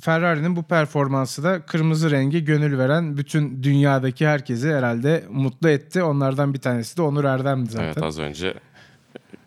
Ferrari'nin 0.00 0.56
bu 0.56 0.62
performansı 0.62 1.44
da 1.44 1.62
kırmızı 1.62 2.10
rengi 2.10 2.44
gönül 2.44 2.78
veren 2.78 3.16
bütün 3.16 3.62
dünyadaki 3.62 4.26
herkesi 4.26 4.74
herhalde 4.74 5.24
mutlu 5.30 5.68
etti. 5.68 6.02
Onlardan 6.02 6.54
bir 6.54 6.58
tanesi 6.58 6.96
de 6.96 7.02
Onur 7.02 7.24
Erdem'di 7.24 7.70
zaten. 7.70 7.84
Evet 7.84 8.02
az 8.02 8.18
önce 8.18 8.54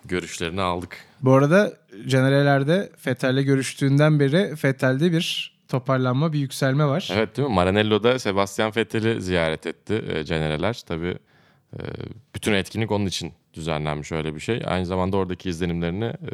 görüşlerini 0.05 0.61
aldık. 0.61 0.97
Bu 1.21 1.33
arada 1.33 1.73
Genereller'de 2.05 2.91
Fettel'le 2.97 3.41
görüştüğünden 3.41 4.19
beri 4.19 4.55
Fettel'de 4.55 5.11
bir 5.11 5.54
toparlanma, 5.67 6.33
bir 6.33 6.39
yükselme 6.39 6.85
var. 6.85 7.09
Evet 7.13 7.37
değil 7.37 7.47
mi? 7.47 7.53
Maranello'da 7.53 8.19
Sebastian 8.19 8.71
Vettel'i 8.75 9.21
ziyaret 9.21 9.65
etti 9.65 10.03
e, 10.07 10.23
Genereler. 10.23 10.81
Tabii 10.87 11.17
e, 11.73 11.79
bütün 12.35 12.53
etkinlik 12.53 12.91
onun 12.91 13.05
için 13.05 13.33
düzenlenmiş 13.53 14.11
öyle 14.11 14.35
bir 14.35 14.39
şey. 14.39 14.61
Aynı 14.65 14.85
zamanda 14.85 15.17
oradaki 15.17 15.49
izlenimlerini 15.49 16.05
e, 16.05 16.31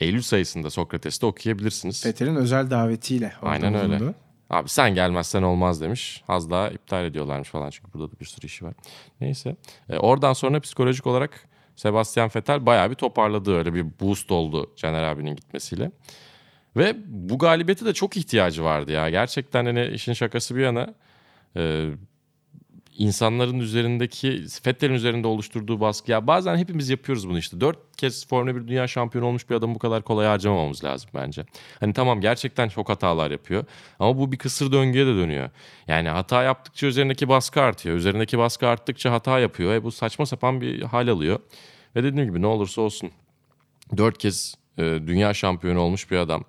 Eylül 0.00 0.22
sayısında 0.22 0.70
Sokrates'te 0.70 1.26
okuyabilirsiniz. 1.26 2.02
Fettel'in 2.02 2.36
özel 2.36 2.70
davetiyle. 2.70 3.32
Aynen 3.42 3.74
öyle. 3.74 4.00
bulundu. 4.00 4.14
Abi 4.50 4.68
sen 4.68 4.94
gelmezsen 4.94 5.42
olmaz 5.42 5.80
demiş. 5.80 6.22
Az 6.28 6.50
daha 6.50 6.68
iptal 6.68 7.04
ediyorlarmış 7.04 7.48
falan 7.48 7.70
çünkü 7.70 7.92
burada 7.92 8.12
da 8.12 8.20
bir 8.20 8.24
sürü 8.24 8.46
işi 8.46 8.64
var. 8.64 8.74
Neyse. 9.20 9.56
E, 9.88 9.98
oradan 9.98 10.32
sonra 10.32 10.60
psikolojik 10.60 11.06
olarak 11.06 11.48
Sebastian 11.76 12.30
Vettel 12.36 12.66
bayağı 12.66 12.90
bir 12.90 12.94
toparladı. 12.94 13.56
Öyle 13.56 13.74
bir 13.74 13.86
boost 14.00 14.30
oldu 14.30 14.70
Caner 14.76 15.02
abinin 15.02 15.36
gitmesiyle. 15.36 15.90
Ve 16.76 16.96
bu 17.06 17.38
galibiyete 17.38 17.86
de 17.86 17.92
çok 17.92 18.16
ihtiyacı 18.16 18.64
vardı 18.64 18.92
ya. 18.92 19.10
Gerçekten 19.10 19.64
hani 19.64 19.86
işin 19.86 20.12
şakası 20.12 20.56
bir 20.56 20.62
yana 20.62 20.94
e, 21.56 21.90
insanların 22.98 23.58
üzerindeki 23.58 24.44
Vettel'in 24.66 24.94
üzerinde 24.94 25.26
oluşturduğu 25.26 25.80
baskı 25.80 26.10
ya 26.10 26.26
bazen 26.26 26.56
hepimiz 26.56 26.88
yapıyoruz 26.88 27.28
bunu 27.28 27.38
işte. 27.38 27.60
Dört 27.60 27.96
kez 27.96 28.26
Formula 28.26 28.56
1 28.56 28.68
dünya 28.68 28.88
şampiyonu 28.88 29.26
olmuş 29.26 29.50
bir 29.50 29.54
adamı 29.54 29.74
bu 29.74 29.78
kadar 29.78 30.02
kolay 30.02 30.26
harcamamamız 30.26 30.84
lazım 30.84 31.10
bence. 31.14 31.44
Hani 31.80 31.92
tamam 31.92 32.20
gerçekten 32.20 32.68
çok 32.68 32.88
hatalar 32.88 33.30
yapıyor 33.30 33.64
ama 33.98 34.18
bu 34.18 34.32
bir 34.32 34.38
kısır 34.38 34.72
döngüye 34.72 35.06
de 35.06 35.14
dönüyor. 35.14 35.50
Yani 35.88 36.08
hata 36.08 36.42
yaptıkça 36.42 36.86
üzerindeki 36.86 37.28
baskı 37.28 37.60
artıyor. 37.60 37.96
Üzerindeki 37.96 38.38
baskı 38.38 38.68
arttıkça 38.68 39.12
hata 39.12 39.38
yapıyor 39.38 39.72
ve 39.72 39.84
bu 39.84 39.92
saçma 39.92 40.26
sapan 40.26 40.60
bir 40.60 40.82
hal 40.82 41.08
alıyor. 41.08 41.40
Ve 41.96 42.04
dediğim 42.04 42.28
gibi 42.28 42.42
ne 42.42 42.46
olursa 42.46 42.82
olsun 42.82 43.10
dört 43.96 44.18
kez 44.18 44.54
e, 44.78 44.82
dünya 44.82 45.34
şampiyonu 45.34 45.80
olmuş 45.80 46.10
bir 46.10 46.16
adam. 46.16 46.44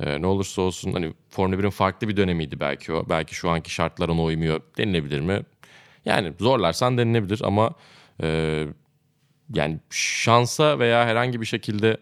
E, 0.00 0.22
ne 0.22 0.26
olursa 0.26 0.62
olsun 0.62 0.92
hani 0.92 1.14
Formula 1.30 1.56
1'in 1.60 1.70
farklı 1.70 2.08
bir 2.08 2.16
dönemiydi 2.16 2.60
belki 2.60 2.92
o. 2.92 3.08
Belki 3.08 3.34
şu 3.34 3.50
anki 3.50 3.70
şartlar 3.70 4.08
uymuyor 4.08 4.60
denilebilir 4.78 5.20
mi? 5.20 5.42
Yani 6.04 6.32
zorlarsan 6.40 6.98
denilebilir 6.98 7.40
ama 7.44 7.74
e, 8.22 8.64
yani 9.54 9.80
şansa 9.90 10.78
veya 10.78 11.06
herhangi 11.06 11.40
bir 11.40 11.46
şekilde 11.46 11.96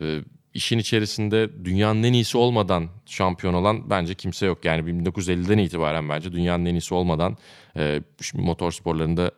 e, 0.00 0.18
işin 0.54 0.78
içerisinde 0.78 1.64
dünyanın 1.64 2.02
en 2.02 2.12
iyisi 2.12 2.38
olmadan 2.38 2.88
şampiyon 3.06 3.54
olan 3.54 3.90
bence 3.90 4.14
kimse 4.14 4.46
yok. 4.46 4.64
Yani 4.64 4.90
1950'den 4.90 5.58
itibaren 5.58 6.08
bence 6.08 6.32
dünyanın 6.32 6.64
en 6.64 6.74
iyisi 6.74 6.94
olmadan 6.94 7.36
e, 7.76 8.02
motor 8.34 8.72
sporlarında 8.72 9.30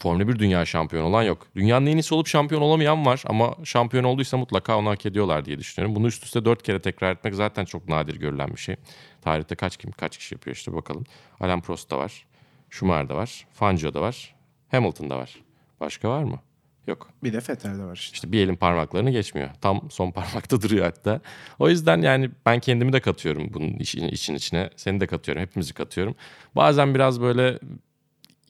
Formula 0.00 0.28
1 0.28 0.38
dünya 0.38 0.64
şampiyonu 0.64 1.06
olan 1.06 1.22
yok. 1.22 1.46
Dünyanın 1.56 1.86
en 1.86 1.96
iyisi 1.96 2.14
olup 2.14 2.26
şampiyon 2.26 2.62
olamayan 2.62 3.06
var 3.06 3.22
ama 3.26 3.54
şampiyon 3.64 4.04
olduysa 4.04 4.36
mutlaka 4.36 4.78
onu 4.78 4.90
hak 4.90 5.06
ediyorlar 5.06 5.44
diye 5.44 5.58
düşünüyorum. 5.58 5.96
Bunu 5.96 6.06
üst 6.06 6.24
üste 6.24 6.44
dört 6.44 6.62
kere 6.62 6.82
tekrar 6.82 7.12
etmek 7.12 7.34
zaten 7.34 7.64
çok 7.64 7.88
nadir 7.88 8.16
görülen 8.16 8.50
bir 8.50 8.60
şey. 8.60 8.76
Tarihte 9.22 9.54
kaç 9.54 9.76
kim 9.76 9.92
kaç 9.92 10.18
kişi 10.18 10.34
yapıyor 10.34 10.56
işte 10.56 10.72
bakalım. 10.74 11.04
Alain 11.40 11.60
Prost 11.60 11.90
da 11.90 11.98
var. 11.98 12.26
Schumacher 12.70 13.08
da 13.08 13.16
var. 13.16 13.46
Fangio 13.52 13.94
da 13.94 14.00
var. 14.00 14.34
Hamilton 14.70 15.10
da 15.10 15.18
var. 15.18 15.36
Başka 15.80 16.08
var 16.08 16.22
mı? 16.22 16.40
Yok. 16.86 17.10
Bir 17.22 17.32
de 17.32 17.40
Fettel'de 17.40 17.84
var 17.84 17.96
işte. 17.96 18.14
İşte 18.14 18.32
bir 18.32 18.44
elin 18.44 18.56
parmaklarını 18.56 19.10
geçmiyor. 19.10 19.50
Tam 19.60 19.90
son 19.90 20.10
parmakta 20.12 20.62
duruyor 20.62 20.84
hatta. 20.84 21.20
O 21.58 21.68
yüzden 21.68 22.02
yani 22.02 22.30
ben 22.46 22.60
kendimi 22.60 22.92
de 22.92 23.00
katıyorum 23.00 23.54
bunun 23.54 23.72
işin, 23.72 24.08
için 24.08 24.34
içine. 24.34 24.70
Seni 24.76 25.00
de 25.00 25.06
katıyorum. 25.06 25.42
Hepimizi 25.42 25.74
katıyorum. 25.74 26.14
Bazen 26.56 26.94
biraz 26.94 27.20
böyle 27.20 27.58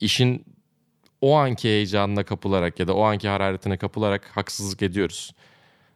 işin 0.00 0.45
o 1.20 1.36
anki 1.36 1.68
heyecanına 1.68 2.24
kapılarak 2.24 2.80
ya 2.80 2.88
da 2.88 2.94
o 2.94 3.02
anki 3.02 3.28
hararetine 3.28 3.76
kapılarak 3.76 4.30
haksızlık 4.34 4.82
ediyoruz. 4.82 5.34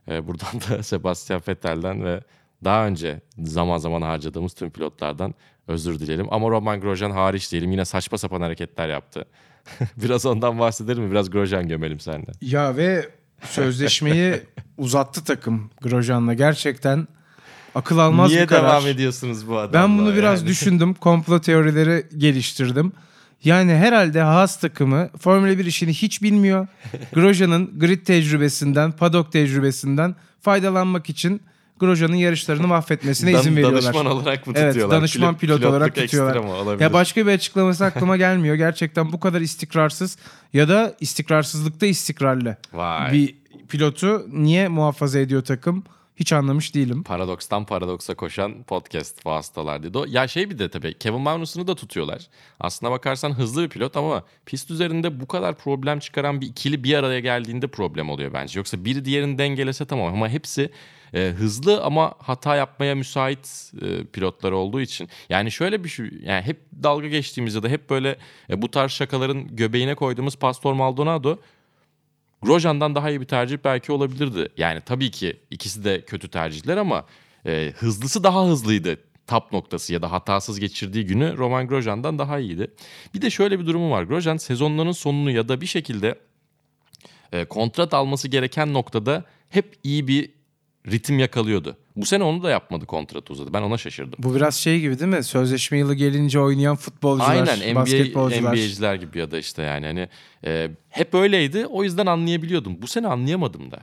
Ee, 0.09 0.27
buradan 0.29 0.61
da 0.71 0.83
Sebastian 0.83 1.43
Vettel'den 1.49 2.05
ve 2.05 2.21
daha 2.65 2.87
önce 2.87 3.21
zaman 3.39 3.79
zaman 3.79 4.03
harcadığımız 4.03 4.55
tüm 4.55 4.71
pilotlardan 4.71 5.35
özür 5.69 6.01
dilerim. 6.01 6.27
Ama 6.31 6.51
Roman 6.51 6.81
Grosjean 6.81 7.11
hariç 7.11 7.53
diyelim 7.53 7.71
yine 7.71 7.85
saçma 7.85 8.19
sapan 8.19 8.41
hareketler 8.41 8.89
yaptı. 8.89 9.25
Biraz 9.97 10.27
ondan 10.27 10.59
bahsedelim 10.59 11.03
mi? 11.05 11.11
Biraz 11.11 11.31
Grosjean 11.31 11.69
gömelim 11.69 12.01
seninle. 12.01 12.33
Ya 12.43 12.77
ve 12.77 13.09
sözleşmeyi 13.43 14.41
uzattı 14.79 15.25
takım 15.25 15.71
Grosjean'la. 15.83 16.35
Gerçekten 16.35 17.09
akıl 17.75 17.99
almaz 17.99 18.31
Niye 18.31 18.43
bir 18.43 18.47
karar. 18.47 18.71
devam 18.71 18.87
ediyorsunuz 18.87 19.49
bu 19.49 19.59
adamla? 19.59 19.73
Ben 19.73 19.99
bunu 19.99 20.15
biraz 20.17 20.41
yani? 20.41 20.49
düşündüm. 20.49 20.95
Komplo 20.95 21.41
teorileri 21.41 22.07
geliştirdim. 22.19 22.93
Yani 23.45 23.75
herhalde 23.75 24.21
Haas 24.21 24.61
takımı 24.61 25.11
Formula 25.21 25.59
1 25.59 25.65
işini 25.65 25.93
hiç 25.93 26.23
bilmiyor. 26.23 26.67
Grosjean'ın 27.15 27.79
grid 27.79 28.07
tecrübesinden, 28.07 28.93
paddock 28.93 29.33
tecrübesinden 29.33 30.15
faydalanmak 30.41 31.11
için 31.11 31.41
Grosjean'ın 31.81 32.15
yarışlarını 32.15 32.67
mahvetmesine 32.67 33.33
Dan- 33.33 33.41
izin 33.41 33.57
veriyorlar. 33.57 33.83
Danışman 33.83 34.07
olarak 34.07 34.47
mı 34.47 34.53
Evet, 34.57 34.69
tutuyorlar? 34.69 34.99
danışman 34.99 35.39
pilot 35.39 35.65
olarak 35.65 35.95
pilotluk 35.95 36.11
tutuyorlar. 36.11 36.81
Ya 36.81 36.93
başka 36.93 37.27
bir 37.27 37.33
açıklaması 37.33 37.85
aklıma 37.85 38.17
gelmiyor. 38.17 38.55
Gerçekten 38.55 39.13
bu 39.13 39.21
kadar 39.21 39.41
istikrarsız 39.41 40.19
ya 40.53 40.69
da 40.69 40.95
istikrarsızlıkta 41.01 41.87
istikrarlı 41.87 42.57
Vay. 42.73 43.13
bir 43.13 43.35
pilotu 43.69 44.27
niye 44.33 44.69
muhafaza 44.69 45.19
ediyor 45.19 45.43
takım? 45.45 45.85
Hiç 46.17 46.33
anlamış 46.33 46.75
değilim. 46.75 47.03
Paradokstan 47.03 47.65
paradoksa 47.67 48.15
koşan 48.15 48.63
podcast 48.63 49.27
vasıtalar 49.27 49.83
dedi. 49.83 49.99
O- 49.99 50.07
Ya 50.09 50.29
şey 50.29 50.51
bir 50.51 50.59
de 50.59 50.69
tabii 50.71 50.99
Kevin 50.99 51.21
Magnussen'ı 51.21 51.67
da 51.67 51.75
tutuyorlar. 51.75 52.23
Aslına 52.61 52.91
bakarsan 52.93 53.31
hızlı 53.39 53.63
bir 53.65 53.69
pilot 53.69 53.97
ama 53.97 54.25
pist 54.47 54.71
üzerinde 54.71 55.21
bu 55.21 55.27
kadar 55.27 55.59
problem 55.59 55.99
çıkaran 55.99 56.41
bir 56.41 56.47
ikili 56.47 56.85
bir 56.85 56.95
araya 56.95 57.21
geldiğinde 57.21 57.67
problem 57.67 58.11
oluyor 58.11 58.33
bence. 58.33 58.59
Yoksa 58.61 58.85
biri 58.85 59.05
diğerini 59.05 59.39
dengelese 59.39 59.85
tamam 59.85 60.15
ama 60.15 60.29
hepsi 60.29 60.71
e, 61.15 61.35
hızlı 61.39 61.83
ama 61.83 62.15
hata 62.19 62.57
yapmaya 62.57 62.95
müsait 62.95 63.73
e, 63.83 64.05
pilotlar 64.05 64.53
olduğu 64.53 64.81
için. 64.81 65.09
Yani 65.29 65.51
şöyle 65.51 65.85
bir 65.85 65.89
şey 65.89 66.07
yani 66.23 66.43
hep 66.43 66.61
dalga 66.83 67.09
geçtiğimiz 67.09 67.55
ya 67.55 67.63
da 67.63 67.69
hep 67.69 67.91
böyle 67.91 68.17
e, 68.51 68.63
bu 68.63 68.71
tarz 68.71 68.91
şakaların 68.93 69.57
göbeğine 69.57 69.95
koyduğumuz 69.95 70.37
Pastor 70.37 70.73
Maldonado 70.73 71.39
Grosjean'dan 72.45 72.95
daha 72.95 73.11
iyi 73.11 73.21
bir 73.21 73.27
tercih 73.27 73.59
belki 73.65 73.93
olabilirdi. 73.93 74.49
Yani 74.57 74.81
tabii 74.81 75.11
ki 75.11 75.37
ikisi 75.51 75.85
de 75.85 76.01
kötü 76.05 76.29
tercihler 76.29 76.77
ama 76.77 77.05
e, 77.47 77.73
hızlısı 77.77 78.25
daha 78.25 78.47
hızlıydı. 78.47 78.97
Tap 79.27 79.53
noktası 79.53 79.93
ya 79.93 80.03
da 80.03 80.13
hatasız 80.13 80.61
geçirdiği 80.61 81.07
günü 81.07 81.37
Roman 81.37 81.69
Grosjean'dan 81.69 82.19
daha 82.19 82.39
iyiydi. 82.39 82.71
Bir 83.15 83.23
de 83.23 83.31
şöyle 83.31 83.61
bir 83.61 83.67
durumu 83.67 83.91
var. 83.91 84.03
Grosjean 84.03 84.37
sezonların 84.37 84.93
sonunu 84.93 85.31
ya 85.31 85.49
da 85.49 85.61
bir 85.61 85.67
şekilde 85.67 86.19
e, 87.33 87.45
kontrat 87.45 87.95
alması 87.95 88.29
gereken 88.29 88.73
noktada 88.73 89.25
hep 89.49 89.79
iyi 89.83 90.09
bir 90.09 90.31
ritim 90.91 91.19
yakalıyordu. 91.19 91.77
Bu 91.97 92.07
sene 92.07 92.25
onu 92.25 92.43
da 92.43 92.51
yapmadı 92.51 92.87
kontratı 92.87 93.33
uzadı. 93.33 93.53
Ben 93.53 93.63
ona 93.63 93.79
şaşırdım. 93.79 94.19
Bu 94.19 94.35
biraz 94.35 94.55
şey 94.55 94.81
gibi 94.81 94.99
değil 94.99 95.11
mi? 95.11 95.25
Sözleşme 95.25 95.79
yılı 95.79 95.95
gelince 95.95 96.41
oynayan 96.41 96.77
futbolcular, 96.77 97.31
Aynen 97.31 97.73
NBA, 97.73 97.81
basketbolcular. 97.81 98.53
NBA'ciler 98.53 98.95
gibi 98.95 99.19
ya 99.19 99.31
da 99.31 99.39
işte 99.39 99.63
yani 99.63 99.87
hani 99.87 100.09
e, 100.45 100.71
hep 100.89 101.15
öyleydi. 101.15 101.67
O 101.67 101.83
yüzden 101.85 102.07
anlayabiliyordum. 102.07 102.83
Bu 102.83 102.87
sene 102.87 103.09
anlayamadım 103.09 103.71
da. 103.71 103.79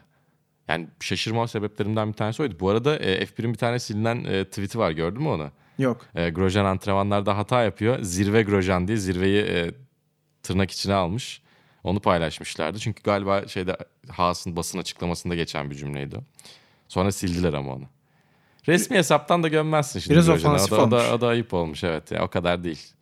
Yani 0.68 0.88
şaşırma 1.00 1.48
sebeplerimden 1.48 2.08
bir 2.08 2.13
tanesi 2.13 2.41
oydu. 2.41 2.56
Bu 2.60 2.70
arada 2.70 2.96
e, 2.98 3.24
F1'in 3.25 3.53
bir 3.53 3.58
tane 3.58 3.80
silinen 3.80 4.24
e, 4.24 4.46
tweet'i 4.46 4.80
var 4.80 4.91
gördün 4.91 5.22
mü 5.22 5.30
onu? 5.30 5.51
Yok. 5.80 6.06
E, 6.15 6.30
Grosjean 6.30 6.65
antrenmanlarda 6.65 7.38
hata 7.38 7.63
yapıyor. 7.63 7.98
Zirve 8.01 8.44
Grosjean 8.44 8.88
diye 8.88 8.98
zirveyi 8.98 9.41
e, 9.41 9.72
tırnak 10.44 10.72
içine 10.72 10.94
almış. 10.94 11.41
Onu 11.84 12.00
paylaşmışlardı. 12.00 12.80
Çünkü 12.80 13.03
galiba 13.03 13.48
şeyde 13.48 13.77
Haas'ın 14.10 14.56
basın 14.56 14.80
açıklamasında 14.80 15.36
geçen 15.36 15.70
bir 15.72 15.75
cümleydi. 15.75 16.18
Sonra 16.88 17.12
sildiler 17.12 17.53
ama 17.53 17.74
onu. 17.75 17.86
Resmi 18.68 18.98
hesaptan 18.98 19.44
da 19.44 19.48
gömmezsin 19.48 20.00
şimdi. 20.00 20.13
Biraz 20.13 20.30
ofansif 20.30 20.74
o 20.74 20.77
da, 20.77 20.82
o 20.82 20.91
da, 20.91 20.96
olmuş. 20.96 21.12
o 21.12 21.22
da 21.22 21.27
ayıp 21.27 21.53
olmuş 21.53 21.84
evet. 21.84 22.12
Ya, 22.12 22.24
o 22.24 22.27
kadar 22.27 22.63
değil. 22.63 22.94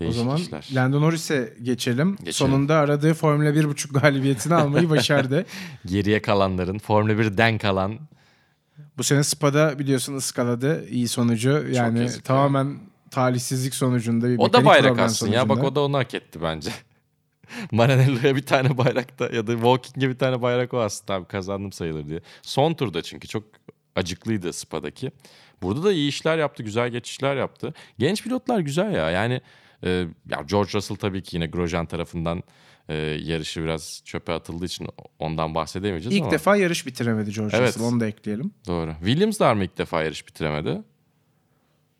Değişik 0.00 0.20
o 0.20 0.24
zaman 0.24 0.36
işler. 0.36 0.68
Lando 0.74 1.00
Norris'e 1.00 1.54
geçelim. 1.62 2.16
Geçelim. 2.16 2.32
Sonunda 2.32 2.76
aradığı 2.76 3.14
Formula 3.14 3.48
1.5 3.48 4.00
galibiyetini 4.00 4.54
almayı 4.54 4.90
başardı. 4.90 5.46
Geriye 5.86 6.22
kalanların 6.22 6.78
Formula 6.78 7.12
1'den 7.12 7.58
kalan 7.58 7.98
Bu 8.98 9.04
sene 9.04 9.24
Spa'da 9.24 9.78
biliyorsun 9.78 10.14
ıskaladı 10.14 10.88
iyi 10.88 11.08
sonucu. 11.08 11.64
Yani 11.72 11.98
yazık 11.98 12.16
ya. 12.16 12.22
tamamen 12.22 12.78
talihsizlik 13.10 13.74
sonucunda 13.74 14.28
bir 14.28 14.38
o 14.38 14.52
da 14.52 14.64
bayrak 14.64 14.88
problem 14.88 15.04
atsın 15.04 15.32
ya. 15.32 15.48
Bak 15.48 15.56
sonucunda. 15.56 15.70
o 15.70 15.74
da 15.74 15.80
onu 15.80 15.96
hak 15.96 16.14
etti 16.14 16.42
bence. 16.42 16.70
Maranello'ya 17.72 18.36
bir 18.36 18.46
tane 18.46 18.78
bayrakta 18.78 19.28
ya 19.32 19.46
da 19.46 19.52
Walking'e 19.52 20.08
bir 20.08 20.18
tane 20.18 20.42
bayrak 20.42 20.74
o 20.74 20.80
aslında 20.80 21.14
abi 21.14 21.28
kazandım 21.28 21.72
sayılır 21.72 22.08
diye. 22.08 22.20
Son 22.42 22.74
turda 22.74 23.02
çünkü 23.02 23.28
çok 23.28 23.44
acıklıydı 23.96 24.52
Spa'daki. 24.52 25.10
Burada 25.62 25.82
da 25.84 25.92
iyi 25.92 26.08
işler 26.08 26.38
yaptı, 26.38 26.62
güzel 26.62 26.88
geçişler 26.90 27.36
yaptı. 27.36 27.74
Genç 27.98 28.22
pilotlar 28.22 28.60
güzel 28.60 28.92
ya. 28.94 29.10
Yani 29.10 29.40
Ee, 29.84 30.06
ya 30.30 30.42
George 30.50 30.70
Russell 30.74 30.96
tabii 30.96 31.22
ki 31.22 31.36
yine 31.36 31.46
Grosjean 31.46 31.86
tarafından 31.86 32.42
e, 32.88 32.94
yarışı 32.94 33.62
biraz 33.62 34.02
çöpe 34.04 34.32
atıldığı 34.32 34.64
için 34.64 34.88
ondan 35.18 35.54
bahsedemeyeceğiz 35.54 36.16
İlk 36.16 36.22
ama. 36.22 36.30
defa 36.30 36.56
yarış 36.56 36.86
bitiremedi 36.86 37.32
George 37.32 37.56
Evet. 37.56 37.68
Russell 37.68 37.84
onu 37.84 38.00
da 38.00 38.06
ekleyelim. 38.06 38.50
Doğru. 38.66 38.94
Williams'lar 38.98 39.54
mı 39.54 39.64
ilk 39.64 39.78
defa 39.78 40.02
yarış 40.02 40.26
bitiremedi? 40.26 40.82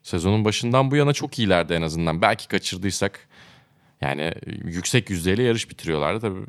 Sezonun 0.03 0.45
başından 0.45 0.91
bu 0.91 0.95
yana 0.95 1.13
çok 1.13 1.39
iyilerdi 1.39 1.73
en 1.73 1.81
azından. 1.81 2.21
Belki 2.21 2.47
kaçırdıysak 2.47 3.27
yani 4.01 4.33
yüksek 4.63 5.09
yüzdeyle 5.09 5.43
yarış 5.43 5.69
bitiriyorlardı. 5.69 6.19
Tabii 6.19 6.45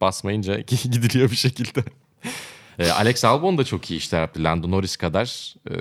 basmayınca 0.00 0.60
gidiliyor 0.60 1.30
bir 1.30 1.36
şekilde. 1.36 1.84
E, 2.78 2.90
Alex 2.90 3.24
Albon 3.24 3.58
da 3.58 3.64
çok 3.64 3.90
iyi 3.90 3.96
işler 3.96 4.20
yaptı. 4.20 4.44
Lando 4.44 4.70
Norris 4.70 4.96
kadar 4.96 5.54
e, 5.70 5.74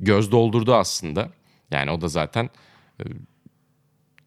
göz 0.00 0.32
doldurdu 0.32 0.74
aslında. 0.74 1.28
Yani 1.70 1.90
o 1.90 2.00
da 2.00 2.08
zaten 2.08 2.50
e, 3.00 3.04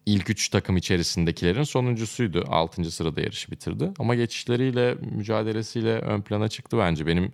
ilk 0.06 0.30
üç 0.30 0.48
takım 0.48 0.76
içerisindekilerin 0.76 1.62
sonuncusuydu. 1.62 2.44
Altıncı 2.48 2.90
sırada 2.90 3.20
yarışı 3.20 3.50
bitirdi. 3.50 3.90
Ama 3.98 4.14
geçişleriyle, 4.14 4.94
mücadelesiyle 4.94 5.98
ön 5.98 6.20
plana 6.20 6.48
çıktı 6.48 6.78
bence. 6.78 7.06
Benim 7.06 7.32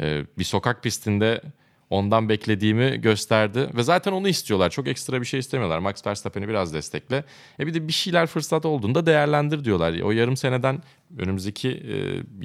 e, 0.00 0.24
bir 0.38 0.44
sokak 0.44 0.82
pistinde 0.82 1.42
ondan 1.92 2.28
beklediğimi 2.28 3.00
gösterdi. 3.00 3.68
Ve 3.74 3.82
zaten 3.82 4.12
onu 4.12 4.28
istiyorlar. 4.28 4.70
Çok 4.70 4.88
ekstra 4.88 5.20
bir 5.20 5.26
şey 5.26 5.40
istemiyorlar. 5.40 5.78
Max 5.78 6.06
Verstappen'i 6.06 6.48
biraz 6.48 6.74
destekle. 6.74 7.24
E 7.60 7.66
bir 7.66 7.74
de 7.74 7.88
bir 7.88 7.92
şeyler 7.92 8.26
fırsat 8.26 8.66
olduğunda 8.66 9.06
değerlendir 9.06 9.64
diyorlar. 9.64 10.00
O 10.00 10.10
yarım 10.10 10.36
seneden 10.36 10.82
önümüzdeki 11.18 11.68
e, 11.68 11.96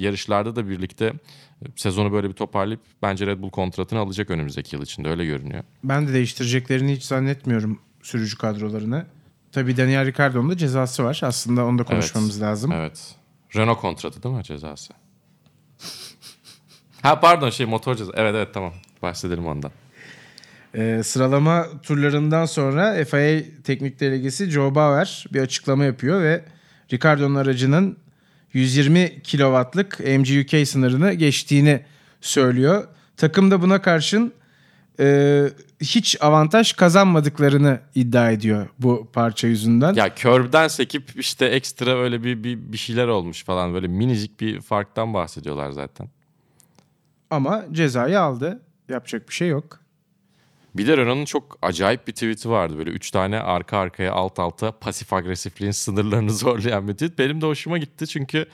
yarışlarda 0.02 0.56
da 0.56 0.68
birlikte 0.68 1.04
e, 1.04 1.66
sezonu 1.76 2.12
böyle 2.12 2.28
bir 2.28 2.34
toparlayıp 2.34 2.80
bence 3.02 3.26
Red 3.26 3.42
Bull 3.42 3.50
kontratını 3.50 3.98
alacak 3.98 4.30
önümüzdeki 4.30 4.76
yıl 4.76 4.82
içinde. 4.82 5.08
Öyle 5.08 5.24
görünüyor. 5.24 5.64
Ben 5.84 6.08
de 6.08 6.12
değiştireceklerini 6.12 6.92
hiç 6.92 7.02
zannetmiyorum 7.02 7.80
sürücü 8.02 8.38
kadrolarını. 8.38 9.06
Tabii 9.52 9.76
Daniel 9.76 10.06
Ricciardo'nun 10.06 10.50
da 10.50 10.56
cezası 10.56 11.04
var. 11.04 11.20
Aslında 11.22 11.64
onu 11.64 11.78
da 11.78 11.84
konuşmamız 11.84 12.42
lazım. 12.42 12.72
Evet. 12.72 13.14
Renault 13.56 13.80
kontratı 13.80 14.22
değil 14.22 14.34
mi 14.34 14.44
cezası? 14.44 14.94
ha 17.02 17.20
pardon 17.20 17.50
şey 17.50 17.66
motor 17.66 17.94
cezası. 17.94 18.16
Evet 18.16 18.34
evet 18.34 18.54
tamam. 18.54 18.72
Bahsedelim 19.02 19.46
ondan. 19.46 19.70
Ee, 20.74 21.00
sıralama 21.04 21.66
turlarından 21.82 22.44
sonra 22.44 23.04
FIA 23.04 23.42
teknik 23.64 24.00
delegesi 24.00 24.50
Joe 24.50 24.74
Bauer 24.74 25.26
bir 25.32 25.40
açıklama 25.40 25.84
yapıyor 25.84 26.22
ve 26.22 26.44
Ricardo'nun 26.92 27.34
aracının 27.34 27.96
120 28.52 29.22
kW'lık 29.22 30.00
MGUK 30.00 30.68
sınırını 30.68 31.12
geçtiğini 31.12 31.80
söylüyor. 32.20 32.88
Takım 33.16 33.50
da 33.50 33.62
buna 33.62 33.82
karşın 33.82 34.32
e, 35.00 35.48
hiç 35.80 36.16
avantaj 36.20 36.72
kazanmadıklarını 36.72 37.80
iddia 37.94 38.30
ediyor 38.30 38.68
bu 38.78 39.08
parça 39.12 39.46
yüzünden. 39.46 39.94
Ya 39.94 40.14
körbden 40.14 40.68
sekip 40.68 41.10
işte 41.16 41.46
ekstra 41.46 41.98
öyle 41.98 42.24
bir, 42.24 42.44
bir, 42.44 42.72
bir 42.72 42.78
şeyler 42.78 43.06
olmuş 43.06 43.44
falan. 43.44 43.74
Böyle 43.74 43.86
minicik 43.88 44.40
bir 44.40 44.60
farktan 44.60 45.14
bahsediyorlar 45.14 45.70
zaten. 45.70 46.08
Ama 47.30 47.64
cezayı 47.72 48.20
aldı. 48.20 48.60
Yapacak 48.88 49.28
bir 49.28 49.34
şey 49.34 49.48
yok. 49.48 49.80
Bir 50.74 50.86
de 50.86 50.96
Renault'un 50.96 51.24
çok 51.24 51.58
acayip 51.62 52.06
bir 52.08 52.12
tweet'i 52.12 52.50
vardı. 52.50 52.78
Böyle 52.78 52.90
üç 52.90 53.10
tane 53.10 53.40
arka 53.40 53.78
arkaya 53.78 54.12
alt 54.12 54.38
alta 54.38 54.72
pasif 54.72 55.12
agresifliğin 55.12 55.72
sınırlarını 55.72 56.30
zorlayan 56.32 56.88
bir 56.88 56.92
tweet. 56.92 57.18
Benim 57.18 57.40
de 57.40 57.46
hoşuma 57.46 57.78
gitti 57.78 58.06
çünkü 58.06 58.46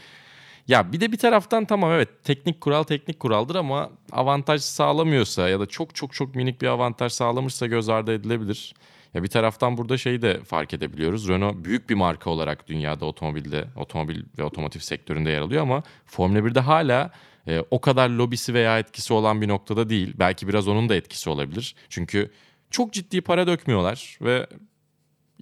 ya 0.69 0.93
bir 0.93 1.01
de 1.01 1.13
bir 1.13 1.19
taraftan 1.19 1.65
tamam 1.65 1.93
evet 1.93 2.09
teknik 2.25 2.61
kural 2.61 2.83
teknik 2.83 3.21
kuraldır 3.21 3.55
ama 3.55 3.91
avantaj 4.13 4.63
sağlamıyorsa 4.63 5.49
ya 5.49 5.61
da 5.61 5.67
çok 5.67 5.95
çok 5.95 6.13
çok 6.13 6.35
minik 6.35 6.63
bir 6.63 6.67
avantaj 6.67 7.13
sağlamışsa 7.13 7.67
göz 7.67 7.89
ardı 7.89 8.15
edilebilir. 8.15 8.75
Ya 9.15 9.23
bir 9.23 9.29
taraftan 9.29 9.77
burada 9.77 9.99
şeyi 9.99 10.23
de 10.23 10.45
fark 10.45 10.75
edebiliyoruz. 10.75 11.29
Renault 11.29 11.65
büyük 11.65 11.91
bir 11.91 11.95
marka 11.95 12.31
olarak 12.31 12.69
dünyada 12.69 13.07
otomobilde, 13.07 13.65
otomobil 13.77 14.23
ve 14.39 14.45
otomotiv 14.45 14.81
sektöründe 14.81 15.31
yer 15.31 15.41
alıyor 15.41 15.63
ama 15.63 15.83
Formula 16.07 16.39
1'de 16.39 16.61
hala 16.61 17.11
e, 17.47 17.65
o 17.71 17.81
kadar 17.81 18.11
lobisi 18.11 18.55
veya 18.55 18.79
etkisi 18.79 19.13
olan 19.13 19.41
bir 19.41 19.49
noktada 19.49 19.89
değil. 19.89 20.15
Belki 20.19 20.49
biraz 20.49 20.69
onun 20.69 20.89
da 20.89 20.95
etkisi 20.95 21.31
olabilir. 21.31 21.75
Çünkü 21.89 22.31
çok 22.71 22.93
ciddi 22.93 23.21
para 23.21 23.47
dökmüyorlar 23.47 24.19
ve 24.23 24.47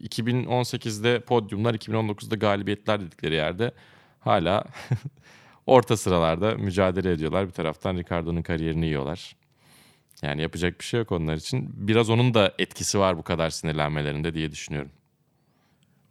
2018'de 0.01 1.21
podyumlar, 1.21 1.75
2019'da 1.75 2.37
galibiyetler 2.37 3.01
dedikleri 3.01 3.35
yerde 3.35 3.73
hala 4.21 4.65
orta 5.67 5.97
sıralarda 5.97 6.55
mücadele 6.55 7.13
ediyorlar. 7.13 7.47
Bir 7.47 7.53
taraftan 7.53 7.97
Ricardo'nun 7.97 8.43
kariyerini 8.43 8.87
yiyorlar. 8.87 9.37
Yani 10.23 10.43
yapacak 10.43 10.81
bir 10.81 10.85
şey 10.85 11.01
yok 11.01 11.13
onlar 11.13 11.35
için. 11.35 11.71
Biraz 11.77 12.11
onun 12.11 12.35
da 12.35 12.53
etkisi 12.59 12.99
var 12.99 13.19
bu 13.19 13.23
kadar 13.23 13.51
sinirlenmelerinde 13.51 14.35
diye 14.35 14.53
düşünüyorum. 14.53 14.91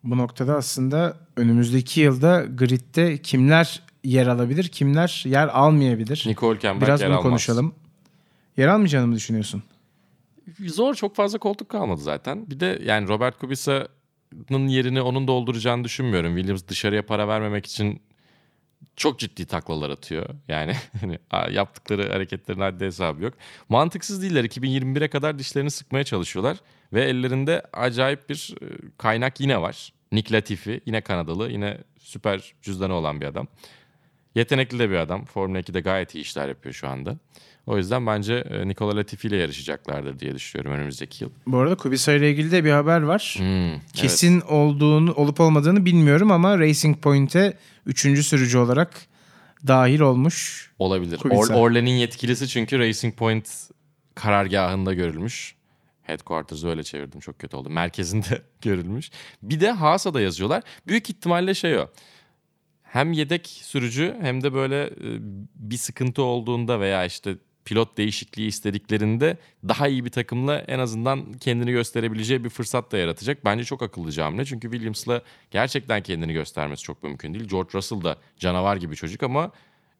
Bu 0.04 0.18
noktada 0.18 0.56
aslında 0.56 1.18
önümüzdeki 1.38 2.02
yılda 2.02 2.46
gridde 2.56 3.18
kimler 3.18 3.82
yer 4.04 4.28
alabilir, 4.28 4.68
kimler 4.68 5.24
yer 5.28 5.48
almayabilir? 5.48 6.24
Nicole 6.28 6.56
Hülkenberg 6.56 6.88
Biraz 6.88 7.02
yer 7.02 7.10
bunu 7.10 7.18
almaz. 7.18 7.30
konuşalım. 7.30 7.76
Yer 8.58 8.68
almayacağını 8.68 9.08
mı 9.08 9.16
düşünüyorsun? 9.16 9.64
Zor 10.68 10.96
çok 10.96 11.16
fazla 11.16 11.40
koltuk 11.40 11.70
kalmadı 11.70 12.02
zaten. 12.02 12.50
Bir 12.50 12.60
de 12.60 12.80
yani 12.84 13.08
Robert 13.08 13.40
Kubica'nın 13.40 14.68
yerini 14.68 15.02
onun 15.02 15.28
dolduracağını 15.28 15.84
düşünmüyorum. 15.84 16.36
Williams 16.36 16.68
dışarıya 16.68 17.06
para 17.06 17.28
vermemek 17.28 17.66
için 17.66 18.02
çok 18.96 19.20
ciddi 19.20 19.46
taklalar 19.46 19.90
atıyor. 19.90 20.30
Yani 20.48 20.74
hani 21.02 21.20
yaptıkları 21.54 22.12
hareketlerin 22.12 22.60
haddi 22.60 22.86
hesabı 22.86 23.24
yok. 23.24 23.34
Mantıksız 23.70 24.22
değiller. 24.22 24.44
2021'e 24.44 25.08
kadar 25.08 25.40
dişlerini 25.40 25.72
sıkmaya 25.72 26.04
çalışıyorlar. 26.04 26.58
Ve 26.94 27.04
ellerinde 27.04 27.64
acayip 27.74 28.30
bir 28.30 28.56
e, 28.62 28.66
kaynak 28.98 29.40
yine 29.40 29.62
var. 29.62 29.94
Nick 30.12 30.36
Latifi 30.36 30.82
yine 30.86 31.02
Kanadalı 31.02 31.52
yine 31.52 31.78
süper 32.00 32.54
cüzdanı 32.62 32.94
olan 32.94 33.22
bir 33.22 33.26
adam. 33.26 33.48
Yetenekli 34.36 34.80
de 34.80 34.90
bir 34.90 34.96
adam. 34.96 35.26
Formula 35.26 35.60
2'de 35.60 35.80
gayet 35.80 36.16
iyi 36.16 36.22
işler 36.22 36.48
yapıyor 36.48 36.74
şu 36.74 36.88
anda. 36.88 37.18
O 37.68 37.78
yüzden 37.78 38.08
bence 38.08 38.34
e, 38.34 38.68
Nikola 38.68 38.96
Latifi 38.96 39.28
ile 39.28 39.38
yarışacaklardır 39.38 40.20
diye 40.20 40.36
düşünüyorum 40.36 40.74
önümüzdeki 40.80 41.24
yıl. 41.24 41.32
Bu 41.48 41.58
arada 41.58 41.76
Kubica 41.76 42.14
ile 42.14 42.32
ilgili 42.32 42.52
de 42.52 42.64
bir 42.66 42.72
haber 42.72 43.02
var. 43.02 43.36
Hmm, 43.38 43.80
Kesin 43.94 44.42
olduğunu 44.42 45.14
olup 45.14 45.40
olmadığını 45.40 45.86
bilmiyorum 45.86 46.32
ama 46.32 46.60
Racing 46.60 46.98
Point'e 47.02 47.58
üçüncü 47.86 48.24
sürücü 48.24 48.58
olarak 48.58 49.02
dahil 49.68 50.00
olmuş. 50.00 50.72
Olabilir. 50.80 51.18
Kubica. 51.18 51.38
Or- 51.42 51.54
Orlen'in 51.56 51.92
yetkilisi 51.92 52.48
çünkü 52.48 52.80
Racing 52.80 53.16
Point 53.16 53.50
karargahında 54.16 54.94
görülmüş. 54.94 55.56
Headquarters'ı 56.02 56.68
öyle 56.70 56.84
çevirdim 56.84 57.20
çok 57.20 57.40
kötü 57.40 57.58
oldu. 57.58 57.70
Merkezinde 57.70 58.42
görülmüş. 58.62 59.12
Bir 59.44 59.60
de 59.60 59.72
Haas'a 59.72 60.22
yazıyorlar. 60.22 60.64
Büyük 60.88 61.10
ihtimalle 61.10 61.54
şey 61.54 61.78
o. 61.78 61.88
Hem 62.84 63.14
yedek 63.14 63.48
sürücü 63.48 64.18
hem 64.22 64.44
de 64.44 64.54
böyle 64.54 64.84
e, 64.84 64.92
bir 65.56 65.78
sıkıntı 65.78 66.24
olduğunda 66.24 66.80
veya 66.80 67.06
işte 67.06 67.36
pilot 67.66 67.98
değişikliği 67.98 68.48
istediklerinde 68.48 69.38
daha 69.68 69.88
iyi 69.88 70.06
bir 70.06 70.10
takımla 70.10 70.58
en 70.58 70.80
azından 70.80 71.34
kendini 71.34 71.72
gösterebileceği 71.72 72.44
bir 72.44 72.50
fırsat 72.50 72.92
da 72.92 72.98
yaratacak. 72.98 73.46
Bence 73.46 73.64
çok 73.64 73.82
akıllıca 73.82 74.26
hamle. 74.26 74.46
Çünkü 74.46 74.72
Williams'la 74.72 75.22
gerçekten 75.52 76.02
kendini 76.04 76.34
göstermesi 76.34 76.84
çok 76.84 77.04
mümkün 77.04 77.34
değil. 77.34 77.46
George 77.46 77.70
Russell 77.74 78.04
da 78.04 78.18
canavar 78.38 78.78
gibi 78.78 78.96
çocuk 78.96 79.24
ama 79.24 79.52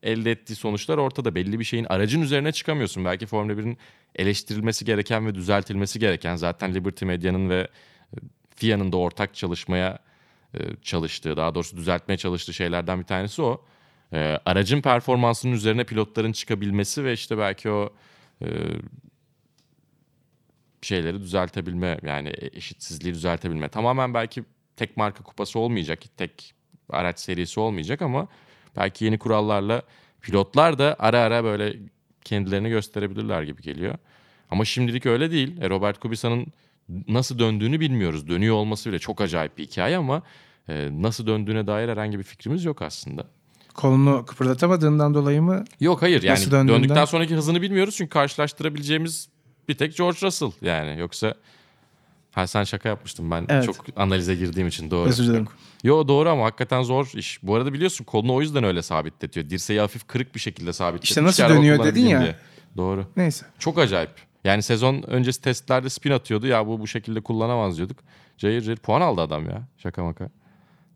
elde 0.04 0.32
ettiği 0.32 0.56
sonuçlar 0.56 0.98
ortada. 0.98 1.36
Belli 1.36 1.60
bir 1.60 1.64
şeyin 1.64 1.86
aracın 1.90 2.22
üzerine 2.22 2.52
çıkamıyorsun. 2.52 3.06
Belki 3.06 3.26
Formula 3.26 3.54
1'in 3.54 3.78
eleştirilmesi 4.16 4.86
gereken 4.86 5.28
ve 5.28 5.36
düzeltilmesi 5.36 6.00
gereken 6.00 6.36
zaten 6.36 6.74
Liberty 6.74 7.06
Media'nın 7.06 7.50
ve 7.50 7.68
e, 8.14 8.18
FIA'nın 8.56 8.92
da 8.92 8.98
ortak 8.98 9.36
çalışmaya 9.36 10.00
e, 10.54 10.60
çalıştığı, 10.82 11.38
daha 11.38 11.56
doğrusu 11.56 11.78
düzeltmeye 11.78 12.18
çalıştığı 12.18 12.54
şeylerden 12.54 13.00
bir 13.00 13.06
tanesi 13.06 13.42
o. 13.42 13.62
E, 14.14 14.40
aracın 14.46 14.82
performansının 14.82 15.54
üzerine 15.54 15.84
pilotların 15.84 16.32
çıkabilmesi 16.32 17.04
ve 17.04 17.14
işte 17.14 17.38
belki 17.38 17.70
o 17.70 17.94
e, 18.42 18.48
şeyleri 20.82 21.22
düzeltebilme 21.22 22.00
yani 22.04 22.32
eşitsizliği 22.54 23.14
düzeltebilme. 23.14 23.70
Tamamen 23.70 24.14
belki 24.14 24.44
tek 24.76 24.98
marka 24.98 25.24
kupası 25.24 25.60
olmayacak, 25.60 26.00
tek 26.18 26.54
araç 26.90 27.20
serisi 27.20 27.60
olmayacak 27.60 28.02
ama 28.02 28.28
belki 28.76 29.06
yeni 29.06 29.20
kurallarla 29.20 29.82
pilotlar 30.22 30.80
da 30.80 30.96
ara 31.00 31.20
ara 31.20 31.44
böyle 31.44 31.76
kendilerini 32.24 32.70
gösterebilirler 32.70 33.44
gibi 33.44 33.62
geliyor. 33.62 33.96
Ama 34.50 34.66
şimdilik 34.66 35.06
öyle 35.06 35.32
değil. 35.32 35.62
E, 35.62 35.70
Robert 35.70 36.00
Kubica'nın 36.00 36.48
nasıl 37.08 37.40
döndüğünü 37.40 37.80
bilmiyoruz. 37.80 38.28
Dönüyor 38.28 38.56
olması 38.56 38.90
bile 38.90 39.00
çok 39.00 39.22
acayip 39.22 39.58
bir 39.58 39.64
hikaye 39.64 39.98
ama 39.98 40.22
e, 40.70 40.90
nasıl 40.92 41.28
döndüğüne 41.28 41.68
dair 41.68 41.90
herhangi 41.90 42.20
bir 42.20 42.24
fikrimiz 42.24 42.66
yok 42.66 42.82
aslında. 42.82 43.28
Kolunu 43.74 44.26
kıpırdatamadığından 44.26 45.14
dolayı 45.14 45.42
mı? 45.42 45.64
Yok 45.80 46.02
hayır 46.02 46.24
yani 46.24 46.34
Nasıl 46.36 46.52
döndüğünden? 46.52 46.82
döndükten 46.84 47.06
sonraki 47.06 47.36
hızını 47.36 47.62
bilmiyoruz 47.62 47.96
çünkü 47.96 48.10
karşılaştırabileceğimiz 48.10 49.30
bir 49.70 49.74
tek 49.74 49.98
George 49.98 50.18
Russell 50.22 50.52
yani 50.62 51.00
yoksa 51.00 51.34
ha 52.32 52.48
sen 52.48 52.64
şaka 52.64 52.90
yapmıştın 52.90 53.32
ben 53.32 53.46
Evet. 53.50 53.66
çok 53.66 53.76
analize 53.96 54.36
girdiğim 54.36 54.68
için 54.68 54.92
doğru. 54.92 55.10
Özür 55.10 55.24
dilerim. 55.24 55.44
Yok. 55.44 55.54
Yo 55.84 56.08
doğru 56.08 56.30
ama 56.30 56.46
hakikaten 56.46 56.82
zor 56.84 57.12
iş. 57.16 57.40
Bu 57.44 57.56
arada 57.56 57.74
biliyorsun 57.74 58.06
kolunu 58.06 58.34
o 58.34 58.42
yüzden 58.42 58.64
öyle 58.64 58.82
sabitletiyor. 58.82 59.50
Dirseği 59.50 59.80
hafif 59.80 60.08
kırık 60.08 60.36
bir 60.36 60.40
şekilde 60.40 60.74
sabitletiyor. 60.74 61.10
İşte 61.10 61.24
nasıl 61.24 61.44
Hiç 61.44 61.50
dönüyor 61.50 61.84
dedin 61.84 62.06
ya. 62.08 62.22
diye. 62.22 62.36
Doğru. 62.78 63.06
Neyse. 63.18 63.46
Çok 63.60 63.78
acayip. 63.78 64.12
Yani 64.44 64.64
sezon 64.64 65.04
öncesi 65.08 65.42
testlerde 65.42 65.90
spin 65.90 66.12
atıyordu. 66.12 66.48
Ya 66.48 66.68
bu 66.68 66.80
bu 66.80 66.88
şekilde 66.88 67.22
kullanamaz 67.22 67.78
diyorduk. 67.78 67.98
Cayır 68.38 68.62
cayır 68.62 68.78
puan 68.78 69.02
aldı 69.02 69.22
adam 69.22 69.46
ya. 69.50 69.62
Şaka 69.78 70.04
maka. 70.04 70.30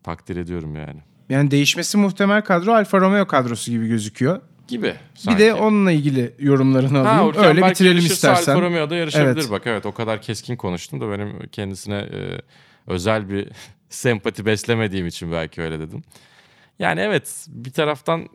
Takdir 0.02 0.36
ediyorum 0.36 0.76
yani. 0.76 1.00
Yani 1.28 1.50
değişmesi 1.50 1.98
muhtemel 1.98 2.42
kadro 2.42 2.72
Alfa 2.72 3.00
Romeo 3.00 3.26
kadrosu 3.26 3.70
gibi 3.70 3.88
gözüküyor. 3.88 4.40
Gibi. 4.68 4.86
Bir 5.14 5.20
sanki. 5.20 5.38
de 5.38 5.54
onunla 5.54 5.92
ilgili 5.92 6.34
yorumlarını 6.38 6.98
Ha, 6.98 7.10
alayım. 7.10 7.28
Hülkenberg 7.28 7.56
Öyle 7.56 7.70
bitirelim 7.70 7.96
yarışırsa 7.96 8.14
istersen. 8.32 8.52
Alfa 8.52 8.64
Romeo'da 8.66 8.96
yarışabilir 8.96 9.40
Evet. 9.40 9.50
bak 9.50 9.62
evet 9.66 9.86
o 9.86 9.92
kadar 9.92 10.22
keskin 10.22 10.56
konuştum 10.56 11.00
da 11.00 11.10
benim 11.10 11.46
kendisine 11.52 11.96
e, 11.96 12.40
özel 12.86 13.28
bir 13.30 13.48
sempati 13.88 14.46
beslemediğim 14.46 15.06
için 15.06 15.32
belki 15.32 15.62
öyle 15.62 15.80
dedim. 15.80 16.02
Yani 16.78 17.00
evet 17.00 17.46
bir 17.48 17.70
taraftan 17.72 18.28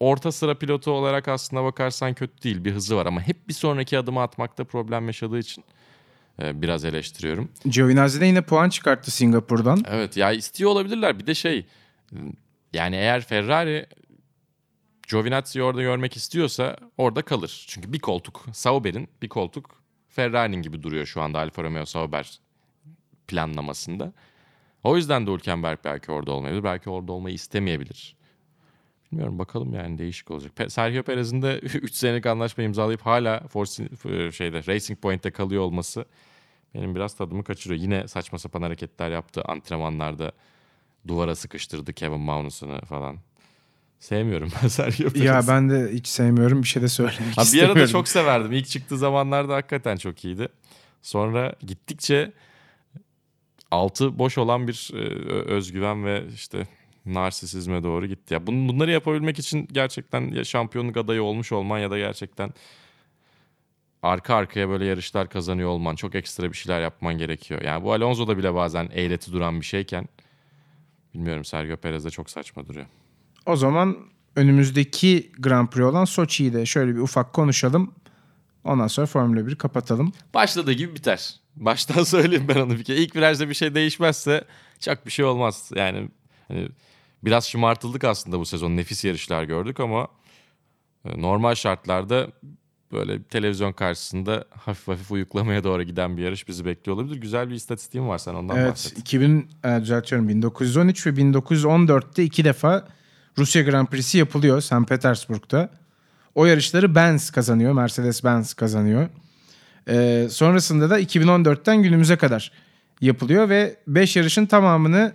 orta 0.00 0.32
sıra 0.32 0.54
pilotu 0.58 0.90
olarak 0.90 1.28
aslında 1.28 1.64
bakarsan 1.64 2.14
kötü 2.14 2.42
değil 2.42 2.64
bir 2.64 2.72
hızı 2.72 2.96
var 2.96 3.06
ama 3.06 3.20
hep 3.20 3.48
bir 3.48 3.54
sonraki 3.54 3.98
adımı 3.98 4.22
atmakta 4.22 4.64
problem 4.64 5.06
yaşadığı 5.06 5.38
için 5.38 5.64
biraz 6.40 6.84
eleştiriyorum. 6.84 7.48
Giovinazzi 7.64 8.20
de 8.20 8.26
yine 8.26 8.42
puan 8.42 8.68
çıkarttı 8.68 9.10
Singapur'dan. 9.10 9.82
Evet 9.88 10.16
ya 10.16 10.32
istiyor 10.32 10.70
olabilirler. 10.70 11.18
Bir 11.18 11.26
de 11.26 11.34
şey 11.34 11.66
yani 12.72 12.96
eğer 12.96 13.20
Ferrari 13.20 13.86
Giovinazzi'yi 15.08 15.62
orada 15.62 15.82
görmek 15.82 16.16
istiyorsa 16.16 16.76
orada 16.98 17.22
kalır. 17.22 17.64
Çünkü 17.68 17.92
bir 17.92 17.98
koltuk 17.98 18.46
Sauber'in 18.52 19.08
bir 19.22 19.28
koltuk 19.28 19.82
Ferrari'nin 20.08 20.62
gibi 20.62 20.82
duruyor 20.82 21.06
şu 21.06 21.22
anda 21.22 21.38
Alfa 21.38 21.62
Romeo 21.62 21.84
Sauber 21.84 22.40
planlamasında. 23.28 24.12
O 24.84 24.96
yüzden 24.96 25.26
de 25.26 25.30
Hülkenberg 25.30 25.78
belki 25.84 26.12
orada 26.12 26.32
olmayabilir. 26.32 26.64
Belki 26.64 26.90
orada 26.90 27.12
olmayı 27.12 27.34
istemeyebilir. 27.34 28.16
Bilmiyorum 29.12 29.38
bakalım 29.38 29.74
yani 29.74 29.98
değişik 29.98 30.30
olacak. 30.30 30.52
Pe- 30.56 30.70
Sergio 30.70 31.02
Perez'in 31.02 31.42
de 31.42 31.58
3 31.62 31.94
senelik 31.94 32.26
anlaşma 32.26 32.64
imzalayıp 32.64 33.00
hala 33.00 33.40
Force, 33.48 33.88
e, 34.04 34.32
şeyde 34.32 34.66
Racing 34.66 35.00
Point'te 35.00 35.30
kalıyor 35.30 35.62
olması 35.62 36.04
benim 36.74 36.94
biraz 36.94 37.14
tadımı 37.14 37.44
kaçırıyor. 37.44 37.80
Yine 37.80 38.08
saçma 38.08 38.38
sapan 38.38 38.62
hareketler 38.62 39.10
yaptı 39.10 39.42
antrenmanlarda. 39.42 40.32
Duvara 41.08 41.34
sıkıştırdı 41.34 41.92
Kevin 41.92 42.20
Magnussen'ı 42.20 42.80
falan. 42.80 43.18
Sevmiyorum 43.98 44.50
ben 44.62 44.68
Sergio 44.68 45.08
Perez'i. 45.10 45.26
Ya 45.26 45.42
ben 45.48 45.70
de 45.70 45.92
hiç 45.92 46.06
sevmiyorum. 46.06 46.62
Bir 46.62 46.68
şey 46.68 46.82
de 46.82 46.88
söylemek 46.88 47.20
Ha, 47.36 47.42
bir 47.52 47.62
arada 47.62 47.86
çok 47.86 48.08
severdim. 48.08 48.52
İlk 48.52 48.66
çıktığı 48.66 48.98
zamanlarda 48.98 49.54
hakikaten 49.54 49.96
çok 49.96 50.24
iyiydi. 50.24 50.48
Sonra 51.02 51.54
gittikçe 51.66 52.32
altı 53.70 54.18
boş 54.18 54.38
olan 54.38 54.68
bir 54.68 54.90
e, 54.94 54.98
özgüven 55.32 56.04
ve 56.04 56.24
işte 56.34 56.66
narsisizme 57.14 57.82
doğru 57.82 58.06
gitti. 58.06 58.34
Ya 58.34 58.40
bun- 58.40 58.68
bunları 58.68 58.90
yapabilmek 58.90 59.38
için 59.38 59.68
gerçekten 59.72 60.20
ya 60.20 60.44
şampiyonluk 60.44 60.96
adayı 60.96 61.22
olmuş 61.22 61.52
olman 61.52 61.78
ya 61.78 61.90
da 61.90 61.98
gerçekten 61.98 62.50
arka 64.02 64.34
arkaya 64.34 64.68
böyle 64.68 64.84
yarışlar 64.84 65.28
kazanıyor 65.28 65.68
olman, 65.68 65.96
çok 65.96 66.14
ekstra 66.14 66.52
bir 66.52 66.56
şeyler 66.56 66.80
yapman 66.80 67.18
gerekiyor. 67.18 67.62
Yani 67.62 67.84
bu 67.84 67.92
Alonso'da 67.92 68.38
bile 68.38 68.54
bazen 68.54 68.88
eğreti 68.92 69.32
duran 69.32 69.60
bir 69.60 69.66
şeyken 69.66 70.08
bilmiyorum 71.14 71.44
Sergio 71.44 71.76
Perez'de 71.76 72.10
çok 72.10 72.30
saçma 72.30 72.68
duruyor. 72.68 72.86
O 73.46 73.56
zaman 73.56 73.96
önümüzdeki 74.36 75.32
Grand 75.38 75.68
Prix 75.68 75.84
olan 75.84 76.04
Sochi'yi 76.04 76.52
de 76.52 76.66
şöyle 76.66 76.94
bir 76.94 77.00
ufak 77.00 77.32
konuşalım. 77.32 77.94
Ondan 78.64 78.86
sonra 78.86 79.06
Formula 79.06 79.40
1'i 79.40 79.56
kapatalım. 79.56 80.12
Başladığı 80.34 80.72
gibi 80.72 80.94
biter. 80.94 81.34
Baştan 81.56 82.02
söyleyeyim 82.04 82.46
ben 82.48 82.60
onu 82.60 82.78
bir 82.78 82.84
kere. 82.84 82.96
İlk 82.96 83.16
virajda 83.16 83.48
bir 83.48 83.54
şey 83.54 83.74
değişmezse 83.74 84.44
çok 84.80 85.06
bir 85.06 85.10
şey 85.10 85.24
olmaz. 85.24 85.70
Yani 85.74 86.08
hani 86.48 86.68
biraz 87.24 87.48
şımartıldık 87.48 88.04
aslında 88.04 88.38
bu 88.38 88.46
sezon. 88.46 88.76
Nefis 88.76 89.04
yarışlar 89.04 89.44
gördük 89.44 89.80
ama 89.80 90.08
e, 91.04 91.22
normal 91.22 91.54
şartlarda 91.54 92.28
böyle 92.92 93.22
televizyon 93.22 93.72
karşısında 93.72 94.44
hafif 94.50 94.88
hafif 94.88 95.10
uyuklamaya 95.10 95.64
doğru 95.64 95.82
giden 95.82 96.16
bir 96.16 96.22
yarış 96.22 96.48
bizi 96.48 96.64
bekliyor 96.64 96.96
olabilir. 96.98 97.16
Güzel 97.16 97.50
bir 97.50 97.54
istatistiğim 97.54 98.08
var 98.08 98.18
sen 98.18 98.34
ondan 98.34 98.56
evet 98.56 98.70
bahset. 98.70 98.98
2000 98.98 99.50
e, 99.64 99.80
düzeltiyorum 99.80 100.28
1913 100.28 101.06
ve 101.06 101.10
1914'te 101.10 102.24
iki 102.24 102.44
defa 102.44 102.88
Rusya 103.38 103.62
Grand 103.62 103.86
Prix'si 103.86 104.18
yapılıyor 104.18 104.60
St. 104.60 104.88
Petersburg'da. 104.88 105.70
O 106.34 106.46
yarışları 106.46 106.94
Benz 106.94 107.30
kazanıyor. 107.30 107.72
Mercedes-Benz 107.72 108.54
kazanıyor. 108.54 109.08
Ee, 109.88 110.28
sonrasında 110.30 110.90
da 110.90 111.00
2014'ten 111.00 111.82
günümüze 111.82 112.16
kadar 112.16 112.52
yapılıyor 113.00 113.48
ve 113.48 113.76
5 113.86 114.16
yarışın 114.16 114.46
tamamını 114.46 115.12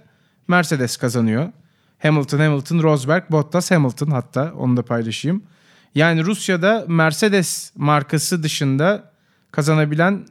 Mercedes 0.47 0.97
kazanıyor. 0.97 1.51
Hamilton, 2.03 2.39
Hamilton, 2.39 2.83
Rosberg, 2.83 3.23
Bottas, 3.31 3.71
Hamilton 3.71 4.11
hatta 4.11 4.53
onu 4.57 4.77
da 4.77 4.85
paylaşayım. 4.85 5.43
Yani 5.95 6.23
Rusya'da 6.23 6.85
Mercedes 6.87 7.71
markası 7.75 8.43
dışında 8.43 9.11
kazanabilen 9.51 10.25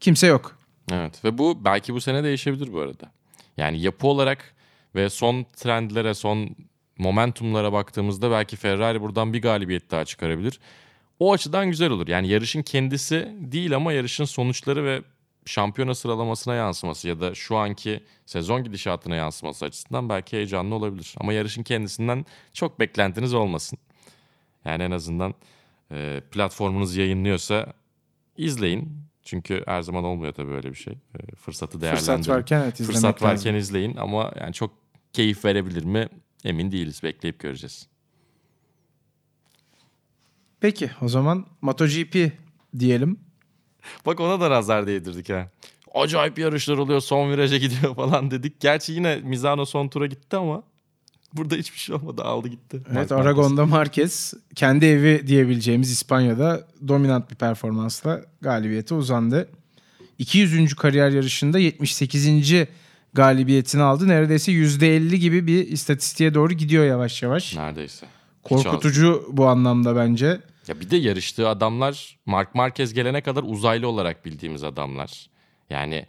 kimse 0.00 0.26
yok. 0.26 0.56
Evet 0.92 1.24
ve 1.24 1.38
bu 1.38 1.64
belki 1.64 1.94
bu 1.94 2.00
sene 2.00 2.24
değişebilir 2.24 2.72
bu 2.72 2.80
arada. 2.80 3.10
Yani 3.56 3.80
yapı 3.80 4.06
olarak 4.06 4.54
ve 4.94 5.10
son 5.10 5.46
trendlere, 5.56 6.14
son 6.14 6.56
momentumlara 6.98 7.72
baktığımızda 7.72 8.30
belki 8.30 8.56
Ferrari 8.56 9.00
buradan 9.00 9.32
bir 9.32 9.42
galibiyet 9.42 9.90
daha 9.90 10.04
çıkarabilir. 10.04 10.60
O 11.18 11.32
açıdan 11.32 11.66
güzel 11.70 11.90
olur. 11.90 12.08
Yani 12.08 12.28
yarışın 12.28 12.62
kendisi 12.62 13.28
değil 13.40 13.76
ama 13.76 13.92
yarışın 13.92 14.24
sonuçları 14.24 14.84
ve 14.84 15.02
şampiyona 15.50 15.94
sıralamasına 15.94 16.54
yansıması 16.54 17.08
ya 17.08 17.20
da 17.20 17.34
şu 17.34 17.56
anki 17.56 18.04
sezon 18.26 18.64
gidişatına 18.64 19.14
yansıması 19.14 19.64
açısından 19.64 20.08
belki 20.08 20.36
heyecanlı 20.36 20.74
olabilir. 20.74 21.14
Ama 21.18 21.32
yarışın 21.32 21.62
kendisinden 21.62 22.26
çok 22.52 22.80
beklentiniz 22.80 23.34
olmasın. 23.34 23.78
Yani 24.64 24.82
en 24.82 24.90
azından 24.90 25.34
e, 25.92 26.22
platformunuz 26.30 26.96
yayınlıyorsa 26.96 27.72
izleyin. 28.36 29.02
Çünkü 29.22 29.62
her 29.66 29.82
zaman 29.82 30.04
olmuyor 30.04 30.32
tabii 30.32 30.50
böyle 30.50 30.70
bir 30.70 30.74
şey. 30.76 30.92
E, 30.92 31.34
fırsatı 31.36 31.80
değerlendirin. 31.80 32.16
Fırsat 32.16 32.28
varken 32.28 32.60
evet 32.60 32.80
izlemek 32.80 32.94
Fırsat 32.94 33.22
varken 33.22 33.34
lazım. 33.34 33.56
izleyin 33.56 33.96
ama 33.96 34.32
yani 34.40 34.52
çok 34.52 34.70
keyif 35.12 35.44
verebilir 35.44 35.84
mi 35.84 36.08
emin 36.44 36.72
değiliz. 36.72 37.02
Bekleyip 37.02 37.38
göreceğiz. 37.38 37.88
Peki 40.60 40.90
o 41.02 41.08
zaman 41.08 41.46
MotoGP 41.60 42.32
diyelim. 42.78 43.29
Bak 44.06 44.20
ona 44.20 44.40
da 44.40 44.50
nazar 44.50 44.86
değdirdik 44.86 45.30
ha. 45.30 45.48
Acayip 45.94 46.38
yarışlar 46.38 46.78
oluyor 46.78 47.00
son 47.00 47.30
viraja 47.30 47.56
gidiyor 47.56 47.94
falan 47.96 48.30
dedik. 48.30 48.60
Gerçi 48.60 48.92
yine 48.92 49.16
Mizano 49.16 49.64
son 49.64 49.88
tura 49.88 50.06
gitti 50.06 50.36
ama 50.36 50.62
burada 51.32 51.54
hiçbir 51.54 51.78
şey 51.78 51.94
olmadı 51.96 52.22
aldı 52.24 52.48
gitti. 52.48 52.76
Evet 52.86 52.94
Marquez. 53.10 53.12
Aragon'da 53.12 53.66
Marquez 53.66 54.34
kendi 54.54 54.86
evi 54.86 55.26
diyebileceğimiz 55.26 55.90
İspanya'da 55.90 56.68
dominant 56.88 57.30
bir 57.30 57.36
performansla 57.36 58.20
galibiyete 58.40 58.94
uzandı. 58.94 59.48
200. 60.18 60.74
kariyer 60.74 61.10
yarışında 61.10 61.58
78. 61.58 62.54
galibiyetini 63.14 63.82
aldı. 63.82 64.08
Neredeyse 64.08 64.52
%50 64.52 65.14
gibi 65.16 65.46
bir 65.46 65.68
istatistiğe 65.68 66.34
doğru 66.34 66.52
gidiyor 66.52 66.84
yavaş 66.84 67.22
yavaş. 67.22 67.56
Neredeyse. 67.56 68.06
Korkutucu 68.42 69.28
bu 69.32 69.46
anlamda 69.46 69.96
bence. 69.96 70.40
Ya 70.70 70.80
bir 70.80 70.90
de 70.90 70.96
yarıştığı 70.96 71.48
adamlar 71.48 72.18
Mark 72.26 72.54
Marquez 72.54 72.94
gelene 72.94 73.20
kadar 73.20 73.42
uzaylı 73.42 73.88
olarak 73.88 74.24
bildiğimiz 74.24 74.64
adamlar. 74.64 75.30
Yani 75.70 76.06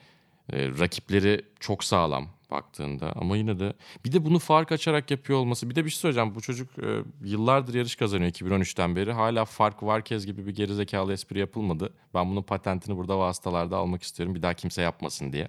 e, 0.54 0.68
rakipleri 0.68 1.46
çok 1.60 1.84
sağlam 1.84 2.28
baktığında 2.52 3.14
ama 3.16 3.38
yine 3.38 3.60
de 3.60 3.74
bir 4.06 4.12
de 4.12 4.26
bunu 4.26 4.40
fark 4.40 4.72
açarak 4.72 5.12
yapıyor 5.12 5.40
olması. 5.40 5.70
Bir 5.70 5.76
de 5.76 5.86
bir 5.86 5.90
şey 5.90 6.00
söyleyeceğim. 6.00 6.36
Bu 6.36 6.42
çocuk 6.42 6.80
e, 6.80 7.04
yıllardır 7.24 7.74
yarış 7.74 7.96
kazanıyor 7.96 8.32
2013'ten 8.32 8.96
beri. 8.96 9.12
Hala 9.12 9.46
fark 9.46 9.82
Marquez 9.82 10.26
gibi 10.26 10.48
bir 10.48 10.56
gerizekalı 10.56 11.14
espri 11.14 11.40
yapılmadı. 11.40 11.94
Ben 12.14 12.30
bunun 12.30 12.44
patentini 12.44 12.98
burada 12.98 13.20
vasıtalarda 13.20 13.78
almak 13.78 14.04
istiyorum. 14.04 14.36
Bir 14.36 14.42
daha 14.42 14.54
kimse 14.54 14.82
yapmasın 14.82 15.34
diye. 15.34 15.48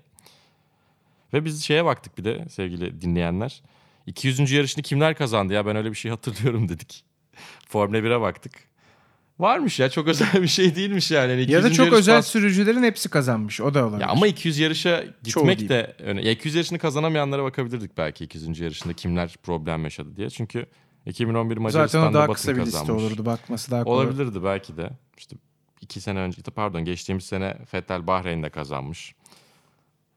Ve 1.33 1.44
biz 1.44 1.64
şeye 1.64 1.85
baktık 1.85 2.18
bir 2.18 2.25
de 2.25 2.48
sevgili 2.48 3.01
dinleyenler. 3.01 3.62
200. 4.07 4.53
yarışını 4.53 4.83
kimler 4.83 5.14
kazandı 5.14 5.53
ya 5.53 5.66
ben 5.66 5.77
öyle 5.77 5.90
bir 5.90 5.96
şey 5.96 6.11
hatırlıyorum 6.11 6.68
dedik. 6.68 7.05
Formula 7.68 7.98
1'e 7.98 8.20
baktık. 8.20 8.72
Varmış 9.42 9.81
ya 9.81 9.88
çok 9.90 10.09
özel 10.09 10.42
bir 10.42 10.46
şey 10.48 10.74
değilmiş 10.74 11.11
yani. 11.11 11.31
Yani 11.31 11.40
Ya 11.52 11.62
da 11.62 11.68
200. 11.68 11.76
çok 11.76 11.87
yarış 11.87 11.98
özel 11.98 12.16
pas- 12.16 12.26
sürücülerin 12.26 12.83
hepsi 12.83 13.09
kazanmış. 13.09 13.61
O 13.61 13.74
da 13.74 13.87
olabilir. 13.87 14.00
Ya 14.00 14.09
ama 14.09 14.26
200 14.26 14.59
yarışa 14.59 15.05
gitmek 15.22 15.68
de 15.68 15.96
öne. 15.98 16.22
Ya 16.22 16.31
200 16.31 16.55
yarışını 16.55 16.78
kazanamayanlara 16.78 17.44
bakabilirdik 17.44 17.98
belki 17.98 18.24
200. 18.24 18.61
yarışında 18.61 18.92
kimler 18.92 19.37
problem 19.42 19.85
yaşadı 19.85 20.16
diye. 20.16 20.31
Çünkü 20.31 20.66
2011 21.07 21.55
Zaten 21.55 21.62
Macaristan'da 21.62 22.09
o 22.11 22.14
daha 22.14 22.33
kısa 22.33 22.57
bir 22.57 22.61
liste 22.61 22.78
kazanmış. 22.78 23.02
olurdu. 23.05 23.26
Bakması 23.26 23.70
daha 23.70 23.85
kolay. 23.85 24.07
Olabilirdi 24.07 24.44
belki 24.44 24.76
de. 24.76 24.90
İşte 25.18 25.37
iki 25.81 26.00
sene 26.00 26.18
önce 26.18 26.42
pardon 26.42 26.85
geçtiğimiz 26.85 27.24
sene 27.24 27.57
Vettel 27.74 28.07
Bahreyn'de 28.07 28.50
kazanmış. 28.50 29.14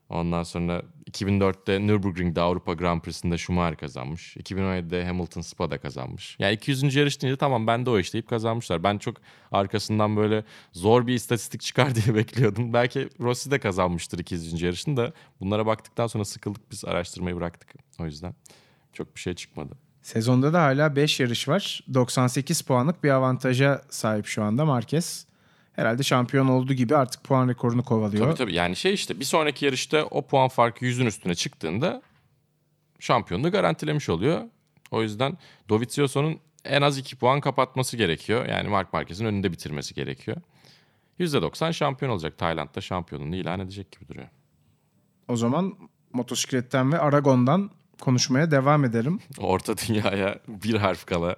Ondan 0.10 0.44
sonra 0.44 0.82
2004'te 1.12 1.88
Nürburgring'de 1.88 2.41
Avrupa 2.41 2.74
Grand 2.74 3.02
Prix'sinde 3.02 3.38
Schumacher 3.38 3.78
kazanmış. 3.78 4.38
2017'de 4.38 5.06
Hamilton 5.06 5.41
Spa'da 5.41 5.78
kazanmış. 5.78 6.36
Yani 6.39 6.54
200. 6.54 6.96
yarış 6.96 7.22
deyince 7.22 7.38
tamam 7.38 7.68
ben 7.68 7.86
de 7.86 7.89
o 7.89 8.00
işte 8.00 8.13
deyip 8.13 8.30
kazanmışlar. 8.30 8.84
Ben 8.84 8.98
çok 8.98 9.18
arkasından 9.52 10.15
böyle 10.15 10.44
zor 10.74 11.08
bir 11.08 11.13
istatistik 11.13 11.62
çıkar 11.62 11.96
diye 12.06 12.15
bekliyordum. 12.15 12.74
Belki 12.74 13.10
Rossi 13.20 13.52
de 13.52 13.60
kazanmıştır 13.60 14.20
200. 14.20 14.62
yarışını 14.62 14.98
da 14.98 15.13
bunlara 15.39 15.65
baktıktan 15.65 16.08
sonra 16.08 16.26
sıkıldık 16.26 16.72
biz 16.72 16.86
araştırmayı 16.86 17.36
bıraktık. 17.36 17.74
O 18.00 18.06
yüzden 18.06 18.36
çok 18.94 19.15
bir 19.15 19.22
şey 19.22 19.34
çıkmadı. 19.34 19.78
Sezonda 20.02 20.54
da 20.54 20.62
hala 20.62 20.96
5 20.96 21.20
yarış 21.20 21.48
var. 21.48 21.84
98 21.94 22.62
puanlık 22.62 23.04
bir 23.04 23.10
avantaja 23.10 23.82
sahip 23.89 24.26
şu 24.26 24.44
anda 24.44 24.65
Marquez. 24.65 25.26
Herhalde 25.75 26.03
şampiyon 26.03 26.47
olduğu 26.47 26.73
gibi 26.73 26.95
artık 26.95 27.23
puan 27.23 27.49
rekorunu 27.49 27.83
kovalıyor. 27.83 28.25
Tabii 28.25 28.38
tabii 28.38 28.53
yani 28.53 28.75
şey 28.75 28.93
işte 28.93 29.19
bir 29.19 29.25
sonraki 29.25 29.65
yarışta 29.65 30.05
o 30.05 30.27
puan 30.27 30.47
farkı 30.47 30.85
yüzün 30.85 31.05
üstüne 31.05 31.35
çıktığında 31.35 32.01
şampiyonluğu 32.99 33.51
garantilemiş 33.51 34.09
oluyor. 34.09 34.41
O 34.91 35.01
yüzden 35.01 35.38
Dovizioso'nun 35.69 36.39
en 36.65 36.81
az 36.81 36.97
2 36.97 37.15
puan 37.15 37.41
kapatması 37.41 37.97
gerekiyor. 37.97 38.45
Yani 38.45 38.69
Mark 38.69 38.93
Marquez'in 38.93 39.25
önünde 39.25 39.51
bitirmesi 39.51 39.93
gerekiyor. 39.93 40.38
%90 41.19 41.73
şampiyon 41.73 42.11
olacak. 42.11 42.38
Tayland'da 42.38 42.81
şampiyonluğunu 42.81 43.35
ilan 43.35 43.59
edecek 43.59 43.91
gibi 43.91 44.07
duruyor. 44.07 44.27
O 45.27 45.35
zaman 45.35 45.77
motosikletten 46.13 46.91
ve 46.91 46.99
Aragon'dan 46.99 47.71
konuşmaya 48.01 48.51
devam 48.51 48.85
ederim. 48.85 49.19
Orta 49.38 49.77
dünyaya 49.77 50.39
bir 50.47 50.75
harf 50.75 51.05
kala. 51.05 51.35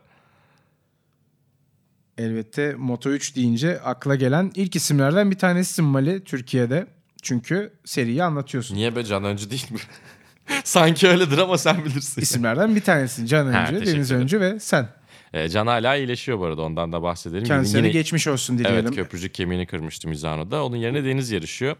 Elbette 2.18 2.72
Moto3 2.72 3.36
deyince 3.36 3.82
akla 3.82 4.16
gelen 4.16 4.52
ilk 4.56 4.76
isimlerden 4.76 5.32
bir 5.32 5.38
tanesi 5.38 5.82
Mali 5.82 6.24
Türkiye'de. 6.24 6.88
Çünkü 7.22 7.74
seriyi 7.86 8.24
anlatıyorsun. 8.24 8.76
Niye 8.76 8.96
be 8.96 9.04
Can 9.04 9.24
Öncü 9.24 9.50
değil 9.50 9.72
mi? 9.72 9.80
Sanki 10.64 11.08
öyledir 11.08 11.38
ama 11.38 11.58
sen 11.58 11.86
bilirsin. 11.86 12.22
İsimlerden 12.22 12.76
bir 12.76 12.82
tanesi 12.82 13.28
Can 13.28 13.52
Ha, 13.52 13.62
Öncü, 13.62 13.72
teşekkür 13.80 13.96
Deniz. 13.96 14.12
Öncü 14.12 14.40
ve 14.40 14.60
sen. 14.60 14.90
Ee, 15.34 15.50
Can 15.50 15.68
hala 15.68 15.96
iyileşiyor 15.96 16.40
bu 16.40 16.46
arada 16.46 16.62
ondan 16.62 16.94
da 16.94 17.02
bahsedelim. 17.02 17.44
Kendisine 17.44 17.78
Yine- 17.80 17.90
geçmiş 17.90 18.28
olsun 18.28 18.58
dileyelim. 18.58 18.86
Evet 18.86 18.96
köprücük 18.96 19.34
kemiğini 19.34 19.66
kırmıştı 19.68 20.08
Mizano'da. 20.08 20.66
Onun 20.66 20.76
yerine 20.78 21.06
Deniz 21.06 21.32
yarışıyor. 21.32 21.76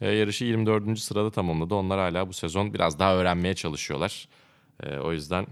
Ee, 0.00 0.08
yarışı 0.10 0.44
24. 0.44 0.98
sırada 1.00 1.30
tamamladı. 1.30 1.74
Onlar 1.74 1.98
hala 1.98 2.28
bu 2.28 2.32
sezon 2.32 2.74
biraz 2.74 2.98
daha 2.98 3.14
öğrenmeye 3.16 3.54
çalışıyorlar. 3.54 4.28
Ee, 4.82 4.96
o 4.98 5.12
yüzden 5.12 5.46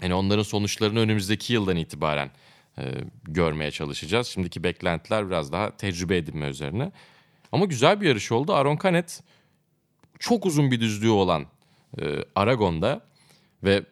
hani 0.00 0.14
onların 0.14 0.42
sonuçlarını 0.42 0.98
önümüzdeki 1.00 1.52
yıldan 1.52 1.76
itibaren 1.76 2.30
e, 2.78 2.82
görmeye 3.24 3.70
çalışacağız. 3.70 4.26
Şimdiki 4.26 4.64
beklentiler 4.64 5.26
biraz 5.26 5.52
daha 5.52 5.76
tecrübe 5.76 6.16
edinme 6.16 6.46
üzerine. 6.46 6.92
Ama 7.52 7.64
güzel 7.64 8.00
bir 8.00 8.08
yarış 8.08 8.32
oldu. 8.32 8.52
Aron 8.52 8.78
Canet 8.82 9.22
çok 10.18 10.46
uzun 10.46 10.70
bir 10.70 10.80
düzlüğü 10.80 11.10
olan 11.10 11.46
e, 12.00 12.04
Aragon'da 12.34 13.00
ve 13.64 13.82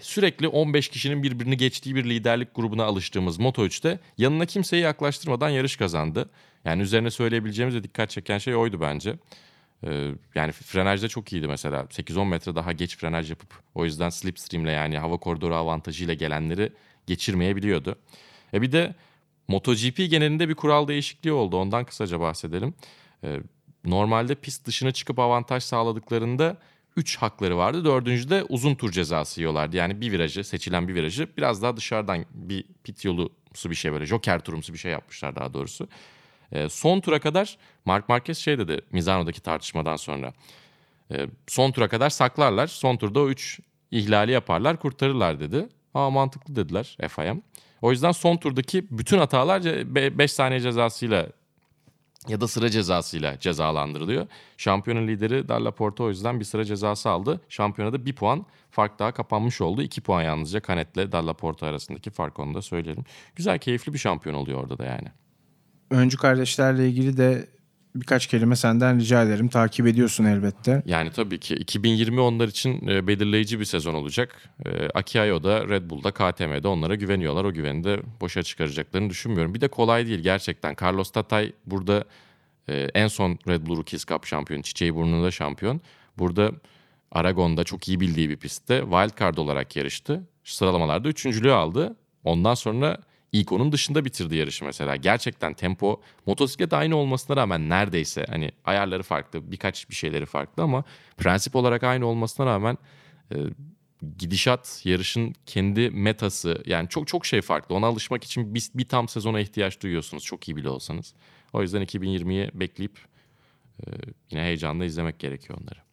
sürekli 0.00 0.48
15 0.48 0.88
kişinin 0.88 1.22
birbirini 1.22 1.56
geçtiği 1.56 1.94
bir 1.94 2.04
liderlik 2.04 2.54
grubuna 2.54 2.84
alıştığımız 2.84 3.38
Moto3'te 3.38 3.98
yanına 4.18 4.46
kimseyi 4.46 4.82
yaklaştırmadan 4.82 5.48
yarış 5.48 5.76
kazandı. 5.76 6.30
Yani 6.64 6.82
üzerine 6.82 7.10
söyleyebileceğimiz 7.10 7.74
ve 7.74 7.82
dikkat 7.82 8.10
çeken 8.10 8.38
şey 8.38 8.56
oydu 8.56 8.80
bence. 8.80 9.14
Ee, 9.86 10.10
yani 10.34 10.52
frenajda 10.52 11.08
çok 11.08 11.32
iyiydi 11.32 11.48
mesela. 11.48 11.80
8-10 11.80 12.26
metre 12.26 12.54
daha 12.54 12.72
geç 12.72 12.96
frenaj 12.96 13.30
yapıp 13.30 13.54
o 13.74 13.84
yüzden 13.84 14.10
slipstream'le 14.10 14.66
yani 14.66 14.98
hava 14.98 15.16
koridoru 15.16 15.54
avantajıyla 15.54 16.14
gelenleri 16.14 16.72
geçirmeyebiliyordu. 17.06 17.96
E 18.54 18.62
bir 18.62 18.72
de 18.72 18.94
MotoGP 19.48 19.96
genelinde 19.96 20.48
bir 20.48 20.54
kural 20.54 20.88
değişikliği 20.88 21.32
oldu. 21.32 21.56
Ondan 21.56 21.84
kısaca 21.84 22.20
bahsedelim. 22.20 22.74
Ee, 23.24 23.40
normalde 23.84 24.34
pist 24.34 24.66
dışına 24.66 24.92
çıkıp 24.92 25.18
avantaj 25.18 25.62
sağladıklarında 25.62 26.56
3 26.96 27.16
hakları 27.16 27.56
vardı. 27.56 27.84
Dördüncüde 27.84 28.44
uzun 28.48 28.74
tur 28.74 28.92
cezası 28.92 29.40
yiyorlardı. 29.40 29.76
Yani 29.76 30.00
bir 30.00 30.12
virajı, 30.12 30.44
seçilen 30.44 30.88
bir 30.88 30.94
virajı 30.94 31.28
biraz 31.36 31.62
daha 31.62 31.76
dışarıdan 31.76 32.24
bir 32.34 32.64
pit 32.84 33.04
yolumsu 33.04 33.70
bir 33.70 33.74
şey 33.74 33.92
böyle. 33.92 34.06
Joker 34.06 34.40
turumsu 34.40 34.72
bir 34.72 34.78
şey 34.78 34.92
yapmışlar 34.92 35.36
daha 35.36 35.54
doğrusu. 35.54 35.88
Ee, 36.52 36.68
son 36.68 37.00
tura 37.00 37.20
kadar 37.20 37.58
Mark 37.84 38.08
Marquez 38.08 38.38
şey 38.38 38.58
dedi 38.58 38.80
Mizano'daki 38.92 39.40
tartışmadan 39.40 39.96
sonra. 39.96 40.32
Ee, 41.12 41.26
son 41.46 41.72
tura 41.72 41.88
kadar 41.88 42.10
saklarlar. 42.10 42.66
Son 42.66 42.96
turda 42.96 43.20
o 43.20 43.28
3 43.28 43.60
ihlali 43.90 44.32
yaparlar, 44.32 44.76
kurtarırlar 44.76 45.40
dedi. 45.40 45.68
Aa 45.94 46.10
mantıklı 46.10 46.56
dediler 46.56 46.96
FIM. 47.08 47.42
O 47.82 47.90
yüzden 47.90 48.12
son 48.12 48.36
turdaki 48.36 48.86
bütün 48.90 49.18
hatalar 49.18 49.64
5 50.18 50.32
saniye 50.32 50.60
cezasıyla 50.60 51.26
ya 52.28 52.40
da 52.40 52.48
sıra 52.48 52.70
cezasıyla 52.70 53.38
cezalandırılıyor. 53.38 54.26
Şampiyonun 54.56 55.08
lideri 55.08 55.48
Dalla 55.48 55.70
Porta 55.70 56.04
o 56.04 56.08
yüzden 56.08 56.40
bir 56.40 56.44
sıra 56.44 56.64
cezası 56.64 57.10
aldı. 57.10 57.40
Şampiyonada 57.48 58.06
bir 58.06 58.14
puan 58.14 58.46
fark 58.70 58.98
daha 58.98 59.12
kapanmış 59.12 59.60
oldu. 59.60 59.82
2 59.82 60.00
puan 60.00 60.22
yalnızca 60.22 60.62
Canet'le 60.62 61.12
Dalla 61.12 61.34
Porta 61.34 61.66
arasındaki 61.66 62.10
fark 62.10 62.38
onu 62.38 62.54
da 62.54 62.62
söyleyelim. 62.62 63.04
Güzel 63.36 63.58
keyifli 63.58 63.92
bir 63.92 63.98
şampiyon 63.98 64.34
oluyor 64.34 64.62
orada 64.62 64.78
da 64.78 64.84
yani. 64.84 65.08
Öncü 65.90 66.16
kardeşlerle 66.16 66.88
ilgili 66.88 67.16
de 67.16 67.48
birkaç 67.94 68.26
kelime 68.26 68.56
senden 68.56 69.00
rica 69.00 69.22
ederim. 69.22 69.48
Takip 69.48 69.86
ediyorsun 69.86 70.24
elbette. 70.24 70.82
Yani 70.86 71.10
tabii 71.10 71.40
ki 71.40 71.54
2020 71.54 72.20
onlar 72.20 72.48
için 72.48 72.88
e, 72.88 73.06
belirleyici 73.06 73.60
bir 73.60 73.64
sezon 73.64 73.94
olacak. 73.94 74.50
E, 74.66 74.88
Aki 74.94 75.20
Ayo'da, 75.20 75.68
Red 75.68 75.90
Bull'da, 75.90 76.10
KTM'de 76.10 76.68
onlara 76.68 76.94
güveniyorlar. 76.94 77.44
O 77.44 77.52
güveni 77.52 77.84
de 77.84 78.00
boşa 78.20 78.42
çıkaracaklarını 78.42 79.10
düşünmüyorum. 79.10 79.54
Bir 79.54 79.60
de 79.60 79.68
kolay 79.68 80.06
değil 80.06 80.20
gerçekten. 80.20 80.76
Carlos 80.82 81.10
Tatay 81.10 81.52
burada 81.66 82.04
e, 82.68 82.88
en 82.94 83.08
son 83.08 83.38
Red 83.48 83.66
Bull 83.66 83.76
Rookies 83.76 84.04
Cup 84.04 84.26
şampiyonu, 84.26 84.62
Çiçeği 84.62 84.94
Burnu'nda 84.94 85.30
şampiyon. 85.30 85.80
Burada 86.18 86.52
Aragon'da 87.12 87.64
çok 87.64 87.88
iyi 87.88 88.00
bildiği 88.00 88.30
bir 88.30 88.36
pistte 88.36 88.80
wildcard 88.80 89.36
olarak 89.36 89.76
yarıştı. 89.76 90.22
Sıralamalarda 90.44 91.08
üçüncülüğü 91.08 91.52
aldı. 91.52 91.96
Ondan 92.24 92.54
sonra 92.54 92.98
ilk 93.32 93.52
onun 93.52 93.72
dışında 93.72 94.04
bitirdi 94.04 94.36
yarışı 94.36 94.64
mesela. 94.64 94.96
Gerçekten 94.96 95.54
tempo 95.54 96.00
motosiklet 96.26 96.72
aynı 96.72 96.96
olmasına 96.96 97.36
rağmen 97.36 97.68
neredeyse 97.68 98.26
hani 98.28 98.50
ayarları 98.64 99.02
farklı, 99.02 99.52
birkaç 99.52 99.90
bir 99.90 99.94
şeyleri 99.94 100.26
farklı 100.26 100.62
ama 100.62 100.84
prensip 101.16 101.56
olarak 101.56 101.82
aynı 101.82 102.06
olmasına 102.06 102.46
rağmen 102.46 102.78
e, 103.32 103.36
gidişat, 104.18 104.82
yarışın 104.84 105.34
kendi 105.46 105.90
metası 105.90 106.62
yani 106.66 106.88
çok 106.88 107.08
çok 107.08 107.26
şey 107.26 107.40
farklı. 107.42 107.74
Ona 107.74 107.86
alışmak 107.86 108.24
için 108.24 108.54
bir, 108.54 108.70
bir 108.74 108.84
tam 108.84 109.08
sezona 109.08 109.40
ihtiyaç 109.40 109.80
duyuyorsunuz 109.82 110.24
çok 110.24 110.48
iyi 110.48 110.56
bile 110.56 110.68
olsanız. 110.68 111.14
O 111.52 111.62
yüzden 111.62 111.82
2020'yi 111.82 112.50
bekleyip 112.54 112.98
e, 113.80 113.84
yine 114.30 114.42
heyecanla 114.42 114.84
izlemek 114.84 115.18
gerekiyor 115.18 115.58
onları. 115.62 115.89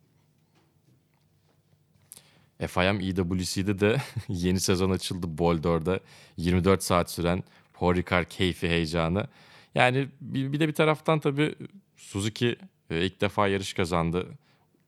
FIM 2.60 3.00
EWC'de 3.00 3.80
de 3.80 3.98
yeni 4.28 4.60
sezon 4.60 4.92
açıldı 4.92 5.38
Boulder'da. 5.38 6.00
24 6.38 6.84
saat 6.84 7.12
süren 7.12 7.44
Horikar 7.74 8.26
keyfi 8.26 8.70
heyecanı. 8.70 9.28
Yani 9.76 10.08
bir, 10.22 10.60
de 10.60 10.68
bir 10.68 10.74
taraftan 10.74 11.20
tabii 11.20 11.56
Suzuki 11.98 12.56
e, 12.90 13.06
ilk 13.06 13.22
defa 13.22 13.48
yarış 13.48 13.74
kazandı. 13.74 14.28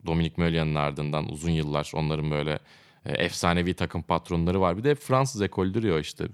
Dominic 0.05 0.33
Möllian'ın 0.37 0.75
ardından 0.75 1.29
uzun 1.29 1.51
yıllar 1.51 1.91
onların 1.93 2.31
böyle 2.31 2.59
e, 3.05 3.11
efsanevi 3.11 3.73
takım 3.73 4.01
patronları 4.01 4.61
var. 4.61 4.77
Bir 4.77 4.83
de 4.83 4.95
Fransız 4.95 5.41
ekolüdür 5.41 5.83
ya 5.83 5.99
işte. 5.99 6.27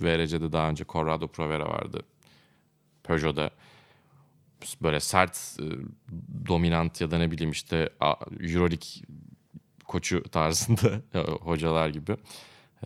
VRC'de 0.00 0.52
daha 0.52 0.70
önce 0.70 0.84
Corrado 0.88 1.28
Provera 1.28 1.68
vardı. 1.68 2.02
Peugeot'da 3.02 3.50
böyle 4.82 5.00
sert, 5.00 5.56
e, 5.60 5.64
dominant 6.48 7.00
ya 7.00 7.10
da 7.10 7.18
ne 7.18 7.30
bileyim 7.30 7.50
işte 7.50 7.90
Euroleague 8.40 8.88
koçu 9.88 10.22
tarzında 10.22 11.00
hocalar 11.40 11.88
gibi. 11.88 12.16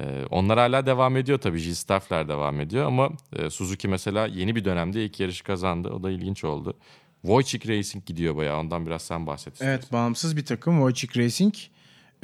Ee, 0.01 0.25
onlar 0.31 0.59
hala 0.59 0.87
devam 0.87 1.17
ediyor 1.17 1.39
tabii. 1.39 1.63
G-Staff'ler 1.63 2.29
devam 2.29 2.61
ediyor 2.61 2.87
ama 2.87 3.11
e, 3.33 3.51
Suzuki 3.51 3.89
mesela 3.89 4.27
yeni 4.27 4.57
bir 4.57 4.65
dönemde 4.65 5.05
ilk 5.05 5.21
yarışı 5.21 5.45
kazandı. 5.45 5.89
O 5.89 6.03
da 6.03 6.11
ilginç 6.11 6.45
oldu. 6.45 6.77
Wojcik 7.23 7.69
Racing 7.69 8.07
gidiyor 8.07 8.37
bayağı. 8.37 8.59
Ondan 8.59 8.87
biraz 8.87 9.03
sen 9.03 9.27
bahset 9.27 9.53
istiyorsan. 9.53 9.79
Evet 9.79 9.93
bağımsız 9.93 10.37
bir 10.37 10.45
takım 10.45 10.75
Wojcik 10.79 11.17
Racing. 11.17 11.55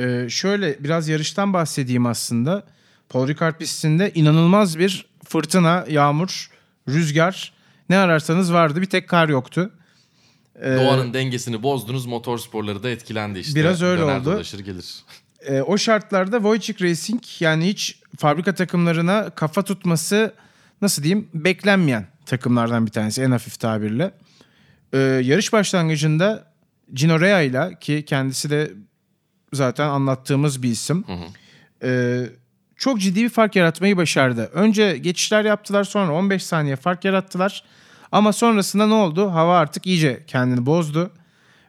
Ee, 0.00 0.26
şöyle 0.28 0.84
biraz 0.84 1.08
yarıştan 1.08 1.52
bahsedeyim 1.52 2.06
aslında. 2.06 2.66
Paul 3.08 3.28
Ricard 3.28 3.58
pistinde 3.58 4.12
inanılmaz 4.14 4.78
bir 4.78 5.06
fırtına, 5.24 5.84
yağmur, 5.88 6.50
rüzgar 6.88 7.52
ne 7.88 7.98
ararsanız 7.98 8.52
vardı. 8.52 8.80
Bir 8.80 8.86
tek 8.86 9.08
kar 9.08 9.28
yoktu. 9.28 9.72
Ee, 10.62 10.76
Doğanın 10.76 11.14
dengesini 11.14 11.62
bozdunuz. 11.62 12.06
Motor 12.06 12.38
sporları 12.38 12.82
da 12.82 12.90
etkilendi 12.90 13.38
işte. 13.38 13.60
Biraz 13.60 13.82
öyle 13.82 14.02
Döner 14.02 14.18
oldu. 14.20 14.32
dolaşır 14.32 14.58
gelir. 14.58 14.94
e, 15.46 15.60
o 15.60 15.78
şartlarda 15.78 16.36
Wojcik 16.36 16.82
Racing 16.82 17.22
yani 17.40 17.66
hiç 17.66 18.00
fabrika 18.18 18.54
takımlarına 18.54 19.30
kafa 19.30 19.62
tutması 19.62 20.34
nasıl 20.82 21.02
diyeyim 21.02 21.28
beklenmeyen 21.34 22.06
takımlardan 22.26 22.86
bir 22.86 22.90
tanesi 22.92 23.22
en 23.22 23.30
hafif 23.30 23.60
tabirle. 23.60 24.10
Ee, 24.92 24.98
yarış 24.98 25.52
başlangıcında 25.52 26.44
Gino 26.94 27.20
Rea 27.20 27.40
ile 27.42 27.76
ki 27.80 28.04
kendisi 28.06 28.50
de 28.50 28.70
zaten 29.52 29.88
anlattığımız 29.88 30.62
bir 30.62 30.68
isim. 30.68 31.04
Ee, 31.82 32.20
çok 32.76 33.00
ciddi 33.00 33.22
bir 33.22 33.28
fark 33.28 33.56
yaratmayı 33.56 33.96
başardı. 33.96 34.50
Önce 34.54 34.98
geçişler 34.98 35.44
yaptılar 35.44 35.84
sonra 35.84 36.12
15 36.12 36.44
saniye 36.44 36.76
fark 36.76 37.04
yarattılar. 37.04 37.64
Ama 38.16 38.32
sonrasında 38.32 38.86
ne 38.86 38.94
oldu? 38.94 39.30
Hava 39.30 39.58
artık 39.58 39.86
iyice 39.86 40.24
kendini 40.26 40.66
bozdu. 40.66 41.10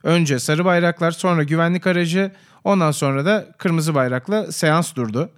Önce 0.04 0.40
sarı 0.40 0.66
bayraklar 0.66 1.12
sonra 1.12 1.44
güvenlik 1.44 1.88
aracı 1.88 2.32
ondan 2.64 2.92
sonra 2.92 3.26
da 3.26 3.48
kırmızı 3.58 3.96
bayrakla 3.96 4.52
seans 4.52 4.96
durdu. 4.96 5.30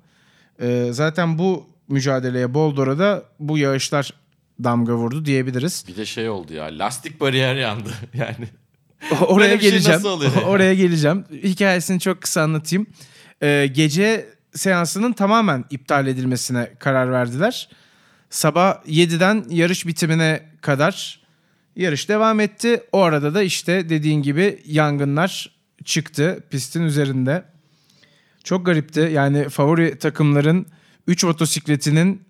Ee, 0.62 0.88
zaten 0.92 1.38
bu 1.38 1.70
mücadeleye 1.88 2.54
Boldor'a 2.54 3.00
da 3.00 3.24
bu 3.40 3.58
yağışlar 3.58 4.14
damga 4.64 4.94
vurdu 4.94 5.26
diyebiliriz. 5.26 5.86
Bir 5.88 5.96
de 5.96 6.06
şey 6.06 6.30
oldu 6.30 6.54
ya. 6.54 6.66
Lastik 6.66 7.22
bariyer 7.22 7.56
yandı. 7.56 7.90
Yani 8.14 8.48
Oraya 9.22 9.60
şey 9.60 9.70
geleceğim. 9.72 9.98
nasıl 10.00 10.10
oluyor 10.10 10.32
ya? 10.36 10.42
Oraya 10.44 10.74
geleceğim. 10.74 11.26
Hikayesini 11.44 12.00
çok 12.00 12.22
kısa 12.22 12.42
anlatayım. 12.42 12.88
Ee, 13.44 13.68
gece 13.74 14.30
seansının 14.54 15.14
tamamen 15.14 15.66
iptal 15.70 16.08
edilmesine 16.08 16.74
karar 16.80 17.12
verdiler. 17.12 17.70
Sabah 18.30 18.86
7'den 18.88 19.46
yarış 19.50 19.88
bitimine 19.88 20.49
kadar 20.62 21.20
Yarış 21.80 22.10
devam 22.10 22.40
etti. 22.40 22.84
O 22.92 23.02
arada 23.02 23.34
da 23.34 23.44
işte 23.44 23.90
dediğin 23.90 24.22
gibi 24.22 24.60
yangınlar 24.66 25.52
çıktı 25.86 26.44
pistin 26.50 26.84
üzerinde. 26.84 27.44
Çok 28.44 28.66
garipti. 28.66 29.00
Yani 29.00 29.50
favori 29.50 30.00
takımların 30.00 30.66
3 31.08 31.24
motosikletinin 31.24 32.22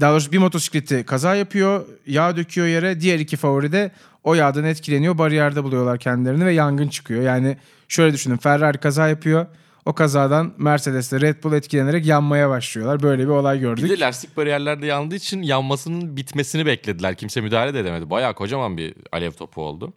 daha 0.00 0.12
doğrusu 0.12 0.32
bir 0.32 0.38
motosikleti 0.38 1.04
kaza 1.06 1.34
yapıyor, 1.34 1.86
yağ 2.06 2.36
döküyor 2.36 2.66
yere. 2.66 3.00
Diğer 3.00 3.18
iki 3.18 3.36
favori 3.36 3.72
de 3.72 3.90
o 4.24 4.34
yağdan 4.34 4.64
etkileniyor. 4.64 5.18
Bariyerde 5.18 5.64
buluyorlar 5.64 5.98
kendilerini 5.98 6.46
ve 6.46 6.52
yangın 6.52 6.88
çıkıyor. 6.88 7.22
Yani 7.22 7.56
şöyle 7.88 8.14
düşünün 8.14 8.36
Ferrari 8.36 8.78
kaza 8.78 9.08
yapıyor. 9.08 9.46
O 9.86 9.92
kazadan 9.92 10.54
Mercedes 10.58 11.12
ile 11.12 11.20
Red 11.20 11.44
Bull 11.44 11.52
etkilenerek 11.52 12.06
yanmaya 12.06 12.48
başlıyorlar. 12.50 13.02
Böyle 13.02 13.22
bir 13.22 13.28
olay 13.28 13.60
gördük. 13.60 13.84
Bir 13.84 13.90
de 13.90 14.00
lastik 14.00 14.36
bariyerlerde 14.36 14.86
yandığı 14.86 15.14
için 15.14 15.42
yanmasının 15.42 16.16
bitmesini 16.16 16.66
beklediler. 16.66 17.14
Kimse 17.14 17.40
müdahale 17.40 17.74
de 17.74 17.80
edemedi. 17.80 18.10
Bayağı 18.10 18.34
kocaman 18.34 18.76
bir 18.76 18.94
alev 19.12 19.30
topu 19.30 19.62
oldu. 19.62 19.92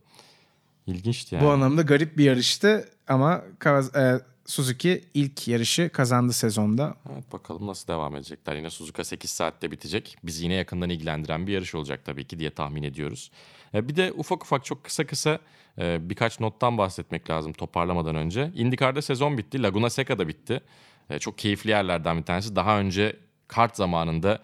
İlginçti 0.88 1.36
yani. 1.36 1.45
Bu 1.45 1.50
anlamda 1.50 1.82
garip 1.82 2.17
bir 2.17 2.24
yarıştı 2.24 2.89
ama 3.08 3.41
Kawas- 3.60 4.15
e, 4.17 4.21
Suzuki 4.45 5.03
ilk 5.13 5.47
yarışı 5.47 5.89
kazandı 5.89 6.34
sezonda. 6.34 6.95
Evet 7.13 7.34
bakalım 7.34 7.67
nasıl 7.67 7.88
devam 7.88 8.15
edecekler. 8.15 8.55
Yine 8.55 8.69
Suzuka 8.69 9.03
8 9.03 9.29
saatte 9.29 9.71
bitecek. 9.71 10.17
Bizi 10.23 10.43
yine 10.43 10.53
yakından 10.53 10.89
ilgilendiren 10.89 11.47
bir 11.47 11.53
yarış 11.53 11.75
olacak 11.75 12.05
tabii 12.05 12.25
ki 12.27 12.39
diye 12.39 12.49
tahmin 12.49 12.84
ediyoruz. 12.84 13.31
E, 13.73 13.88
Bir 13.88 13.95
de 13.95 14.12
ufak 14.17 14.43
ufak 14.43 14.65
çok 14.65 14.84
kısa 14.84 15.05
kısa 15.05 15.39
e, 15.79 16.10
birkaç 16.10 16.39
nottan 16.39 16.77
bahsetmek 16.77 17.29
lazım 17.29 17.53
toparlamadan 17.53 18.15
önce. 18.15 18.51
IndyCar'da 18.55 19.01
sezon 19.01 19.38
bitti. 19.38 19.63
Laguna 19.63 19.89
Seca 19.89 20.19
da 20.19 20.27
bitti. 20.27 20.62
E, 21.10 21.19
Çok 21.19 21.38
keyifli 21.38 21.69
yerlerden 21.69 22.17
bir 22.17 22.23
tanesi. 22.23 22.55
Daha 22.55 22.79
önce 22.79 23.15
kart 23.47 23.75
zamanında 23.75 24.41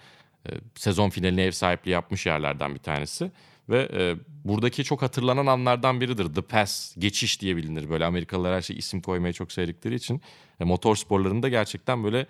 sezon 0.75 1.09
finaline 1.09 1.43
ev 1.43 1.51
sahipliği 1.51 1.89
yapmış 1.91 2.25
yerlerden 2.25 2.73
bir 2.75 2.79
tanesi. 2.79 3.31
Ve 3.69 3.89
e, 3.93 4.15
buradaki 4.45 4.83
çok 4.83 5.01
hatırlanan 5.01 5.45
anlardan 5.45 6.01
biridir. 6.01 6.33
The 6.33 6.41
Pass, 6.41 6.95
geçiş 6.97 7.41
diye 7.41 7.55
bilinir. 7.55 7.89
Böyle 7.89 8.05
Amerikalılar 8.05 8.55
her 8.55 8.61
şey 8.61 8.77
isim 8.77 9.01
koymayı 9.01 9.33
çok 9.33 9.51
sevdikleri 9.51 9.95
için. 9.95 10.21
E, 10.59 10.63
motor 10.63 10.95
sporlarında 10.95 11.49
gerçekten 11.49 12.03
böyle 12.03 12.27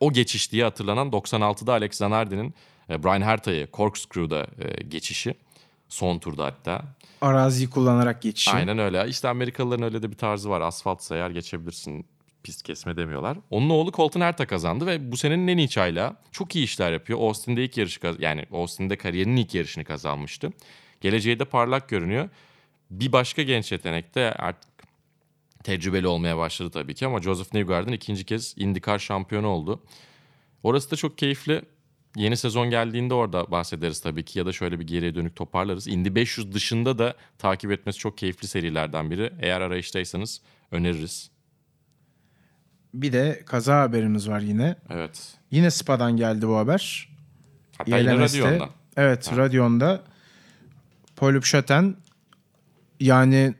o 0.00 0.12
geçiş 0.12 0.52
diye 0.52 0.64
hatırlanan 0.64 1.08
96'da 1.08 1.72
Alex 1.72 1.94
Zanardi'nin 1.94 2.54
e, 2.90 3.02
Brian 3.02 3.22
Herta'yı 3.22 3.68
Corkscrew'da 3.72 4.46
e, 4.58 4.82
geçişi. 4.82 5.34
Son 5.88 6.18
turda 6.18 6.44
hatta. 6.44 6.84
Araziyi 7.20 7.70
kullanarak 7.70 8.22
geçişi. 8.22 8.50
Aynen 8.50 8.78
öyle. 8.78 9.08
İşte 9.08 9.28
Amerikalıların 9.28 9.84
öyle 9.84 10.02
de 10.02 10.10
bir 10.10 10.16
tarzı 10.16 10.50
var. 10.50 10.60
Asfaltsa 10.60 11.16
eğer 11.16 11.30
geçebilirsin. 11.30 12.06
Pist 12.42 12.62
kesme 12.62 12.96
demiyorlar. 12.96 13.38
Onun 13.50 13.70
oğlu 13.70 13.92
Colton 13.92 14.20
Herta 14.20 14.46
kazandı 14.46 14.86
ve 14.86 15.12
bu 15.12 15.16
senenin 15.16 15.48
en 15.48 15.58
iyi 15.58 15.68
çaylağı. 15.68 16.16
Çok 16.32 16.56
iyi 16.56 16.64
işler 16.64 16.92
yapıyor. 16.92 17.18
Austin'de 17.18 17.64
ilk 17.64 17.76
yarışı 17.76 18.00
yani 18.18 18.46
Austin'de 18.52 18.96
kariyerinin 18.96 19.36
ilk 19.36 19.54
yarışını 19.54 19.84
kazanmıştı. 19.84 20.52
Geleceği 21.00 21.38
de 21.38 21.44
parlak 21.44 21.88
görünüyor. 21.88 22.28
Bir 22.90 23.12
başka 23.12 23.42
genç 23.42 23.72
yetenek 23.72 24.14
de 24.14 24.32
artık 24.32 24.70
tecrübeli 25.64 26.06
olmaya 26.06 26.38
başladı 26.38 26.70
tabii 26.70 26.94
ki 26.94 27.06
ama 27.06 27.22
Joseph 27.22 27.54
Newgarden 27.54 27.92
ikinci 27.92 28.24
kez 28.24 28.54
IndyCar 28.58 28.98
şampiyonu 28.98 29.46
oldu. 29.46 29.82
Orası 30.62 30.90
da 30.90 30.96
çok 30.96 31.18
keyifli. 31.18 31.62
Yeni 32.16 32.36
sezon 32.36 32.70
geldiğinde 32.70 33.14
orada 33.14 33.50
bahsederiz 33.50 34.00
tabii 34.00 34.24
ki 34.24 34.38
ya 34.38 34.46
da 34.46 34.52
şöyle 34.52 34.80
bir 34.80 34.86
geriye 34.86 35.14
dönük 35.14 35.36
toparlarız. 35.36 35.88
Indy 35.88 36.14
500 36.14 36.52
dışında 36.52 36.98
da 36.98 37.14
takip 37.38 37.72
etmesi 37.72 37.98
çok 37.98 38.18
keyifli 38.18 38.48
serilerden 38.48 39.10
biri. 39.10 39.32
Eğer 39.40 39.60
arayıştaysanız 39.60 40.42
öneririz. 40.70 41.30
Bir 42.94 43.12
de 43.12 43.42
kaza 43.46 43.80
haberimiz 43.80 44.28
var 44.28 44.40
yine. 44.40 44.76
Evet. 44.90 45.34
Yine 45.50 45.70
Spa'dan 45.70 46.16
geldi 46.16 46.48
bu 46.48 46.56
haber. 46.56 47.08
Hatta 47.78 47.98
yine 47.98 48.14
YLMS'te. 48.14 48.40
Radyon'dan. 48.40 48.70
Evet, 48.96 49.30
Radyon'da. 49.36 50.02
Paul 51.16 51.34
Hübschaten 51.34 51.96
yani 53.00 53.54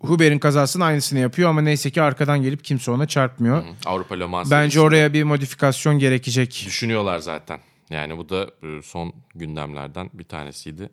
Huber'in 0.00 0.38
kazasının 0.38 0.84
aynısını 0.84 1.18
yapıyor 1.18 1.50
ama 1.50 1.60
neyse 1.60 1.90
ki 1.90 2.02
arkadan 2.02 2.42
gelip 2.42 2.64
kimse 2.64 2.90
ona 2.90 3.06
çarpmıyor. 3.06 3.64
Avrupa 3.86 4.14
Le 4.14 4.26
Mans 4.26 4.50
Bence 4.50 4.80
oraya 4.80 5.12
bir 5.12 5.22
modifikasyon 5.24 5.98
gerekecek. 5.98 6.64
düşünüyorlar 6.66 7.18
zaten. 7.18 7.60
Yani 7.90 8.18
bu 8.18 8.28
da 8.28 8.50
e, 8.62 8.82
son 8.82 9.12
gündemlerden 9.34 10.10
bir 10.12 10.24
tanesiydi. 10.24 10.90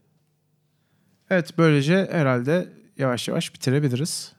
Evet 1.29 1.53
böylece 1.57 2.09
herhalde 2.11 2.69
yavaş 2.97 3.27
yavaş 3.27 3.53
bitirebiliriz. 3.53 4.33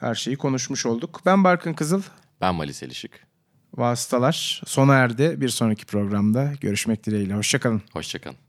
Her 0.00 0.14
şeyi 0.14 0.36
konuşmuş 0.36 0.86
olduk. 0.86 1.20
Ben 1.26 1.44
Barkın 1.44 1.74
Kızıl. 1.74 2.02
Ben 2.40 2.54
Malis 2.54 2.82
Elişik. 2.82 3.10
Vasıtalar 3.74 4.62
sona 4.66 4.94
erdi. 4.94 5.40
Bir 5.40 5.48
sonraki 5.48 5.86
programda 5.86 6.52
görüşmek 6.60 7.04
dileğiyle. 7.06 7.34
Hoşçakalın. 7.34 7.82
Hoşçakalın. 7.92 8.45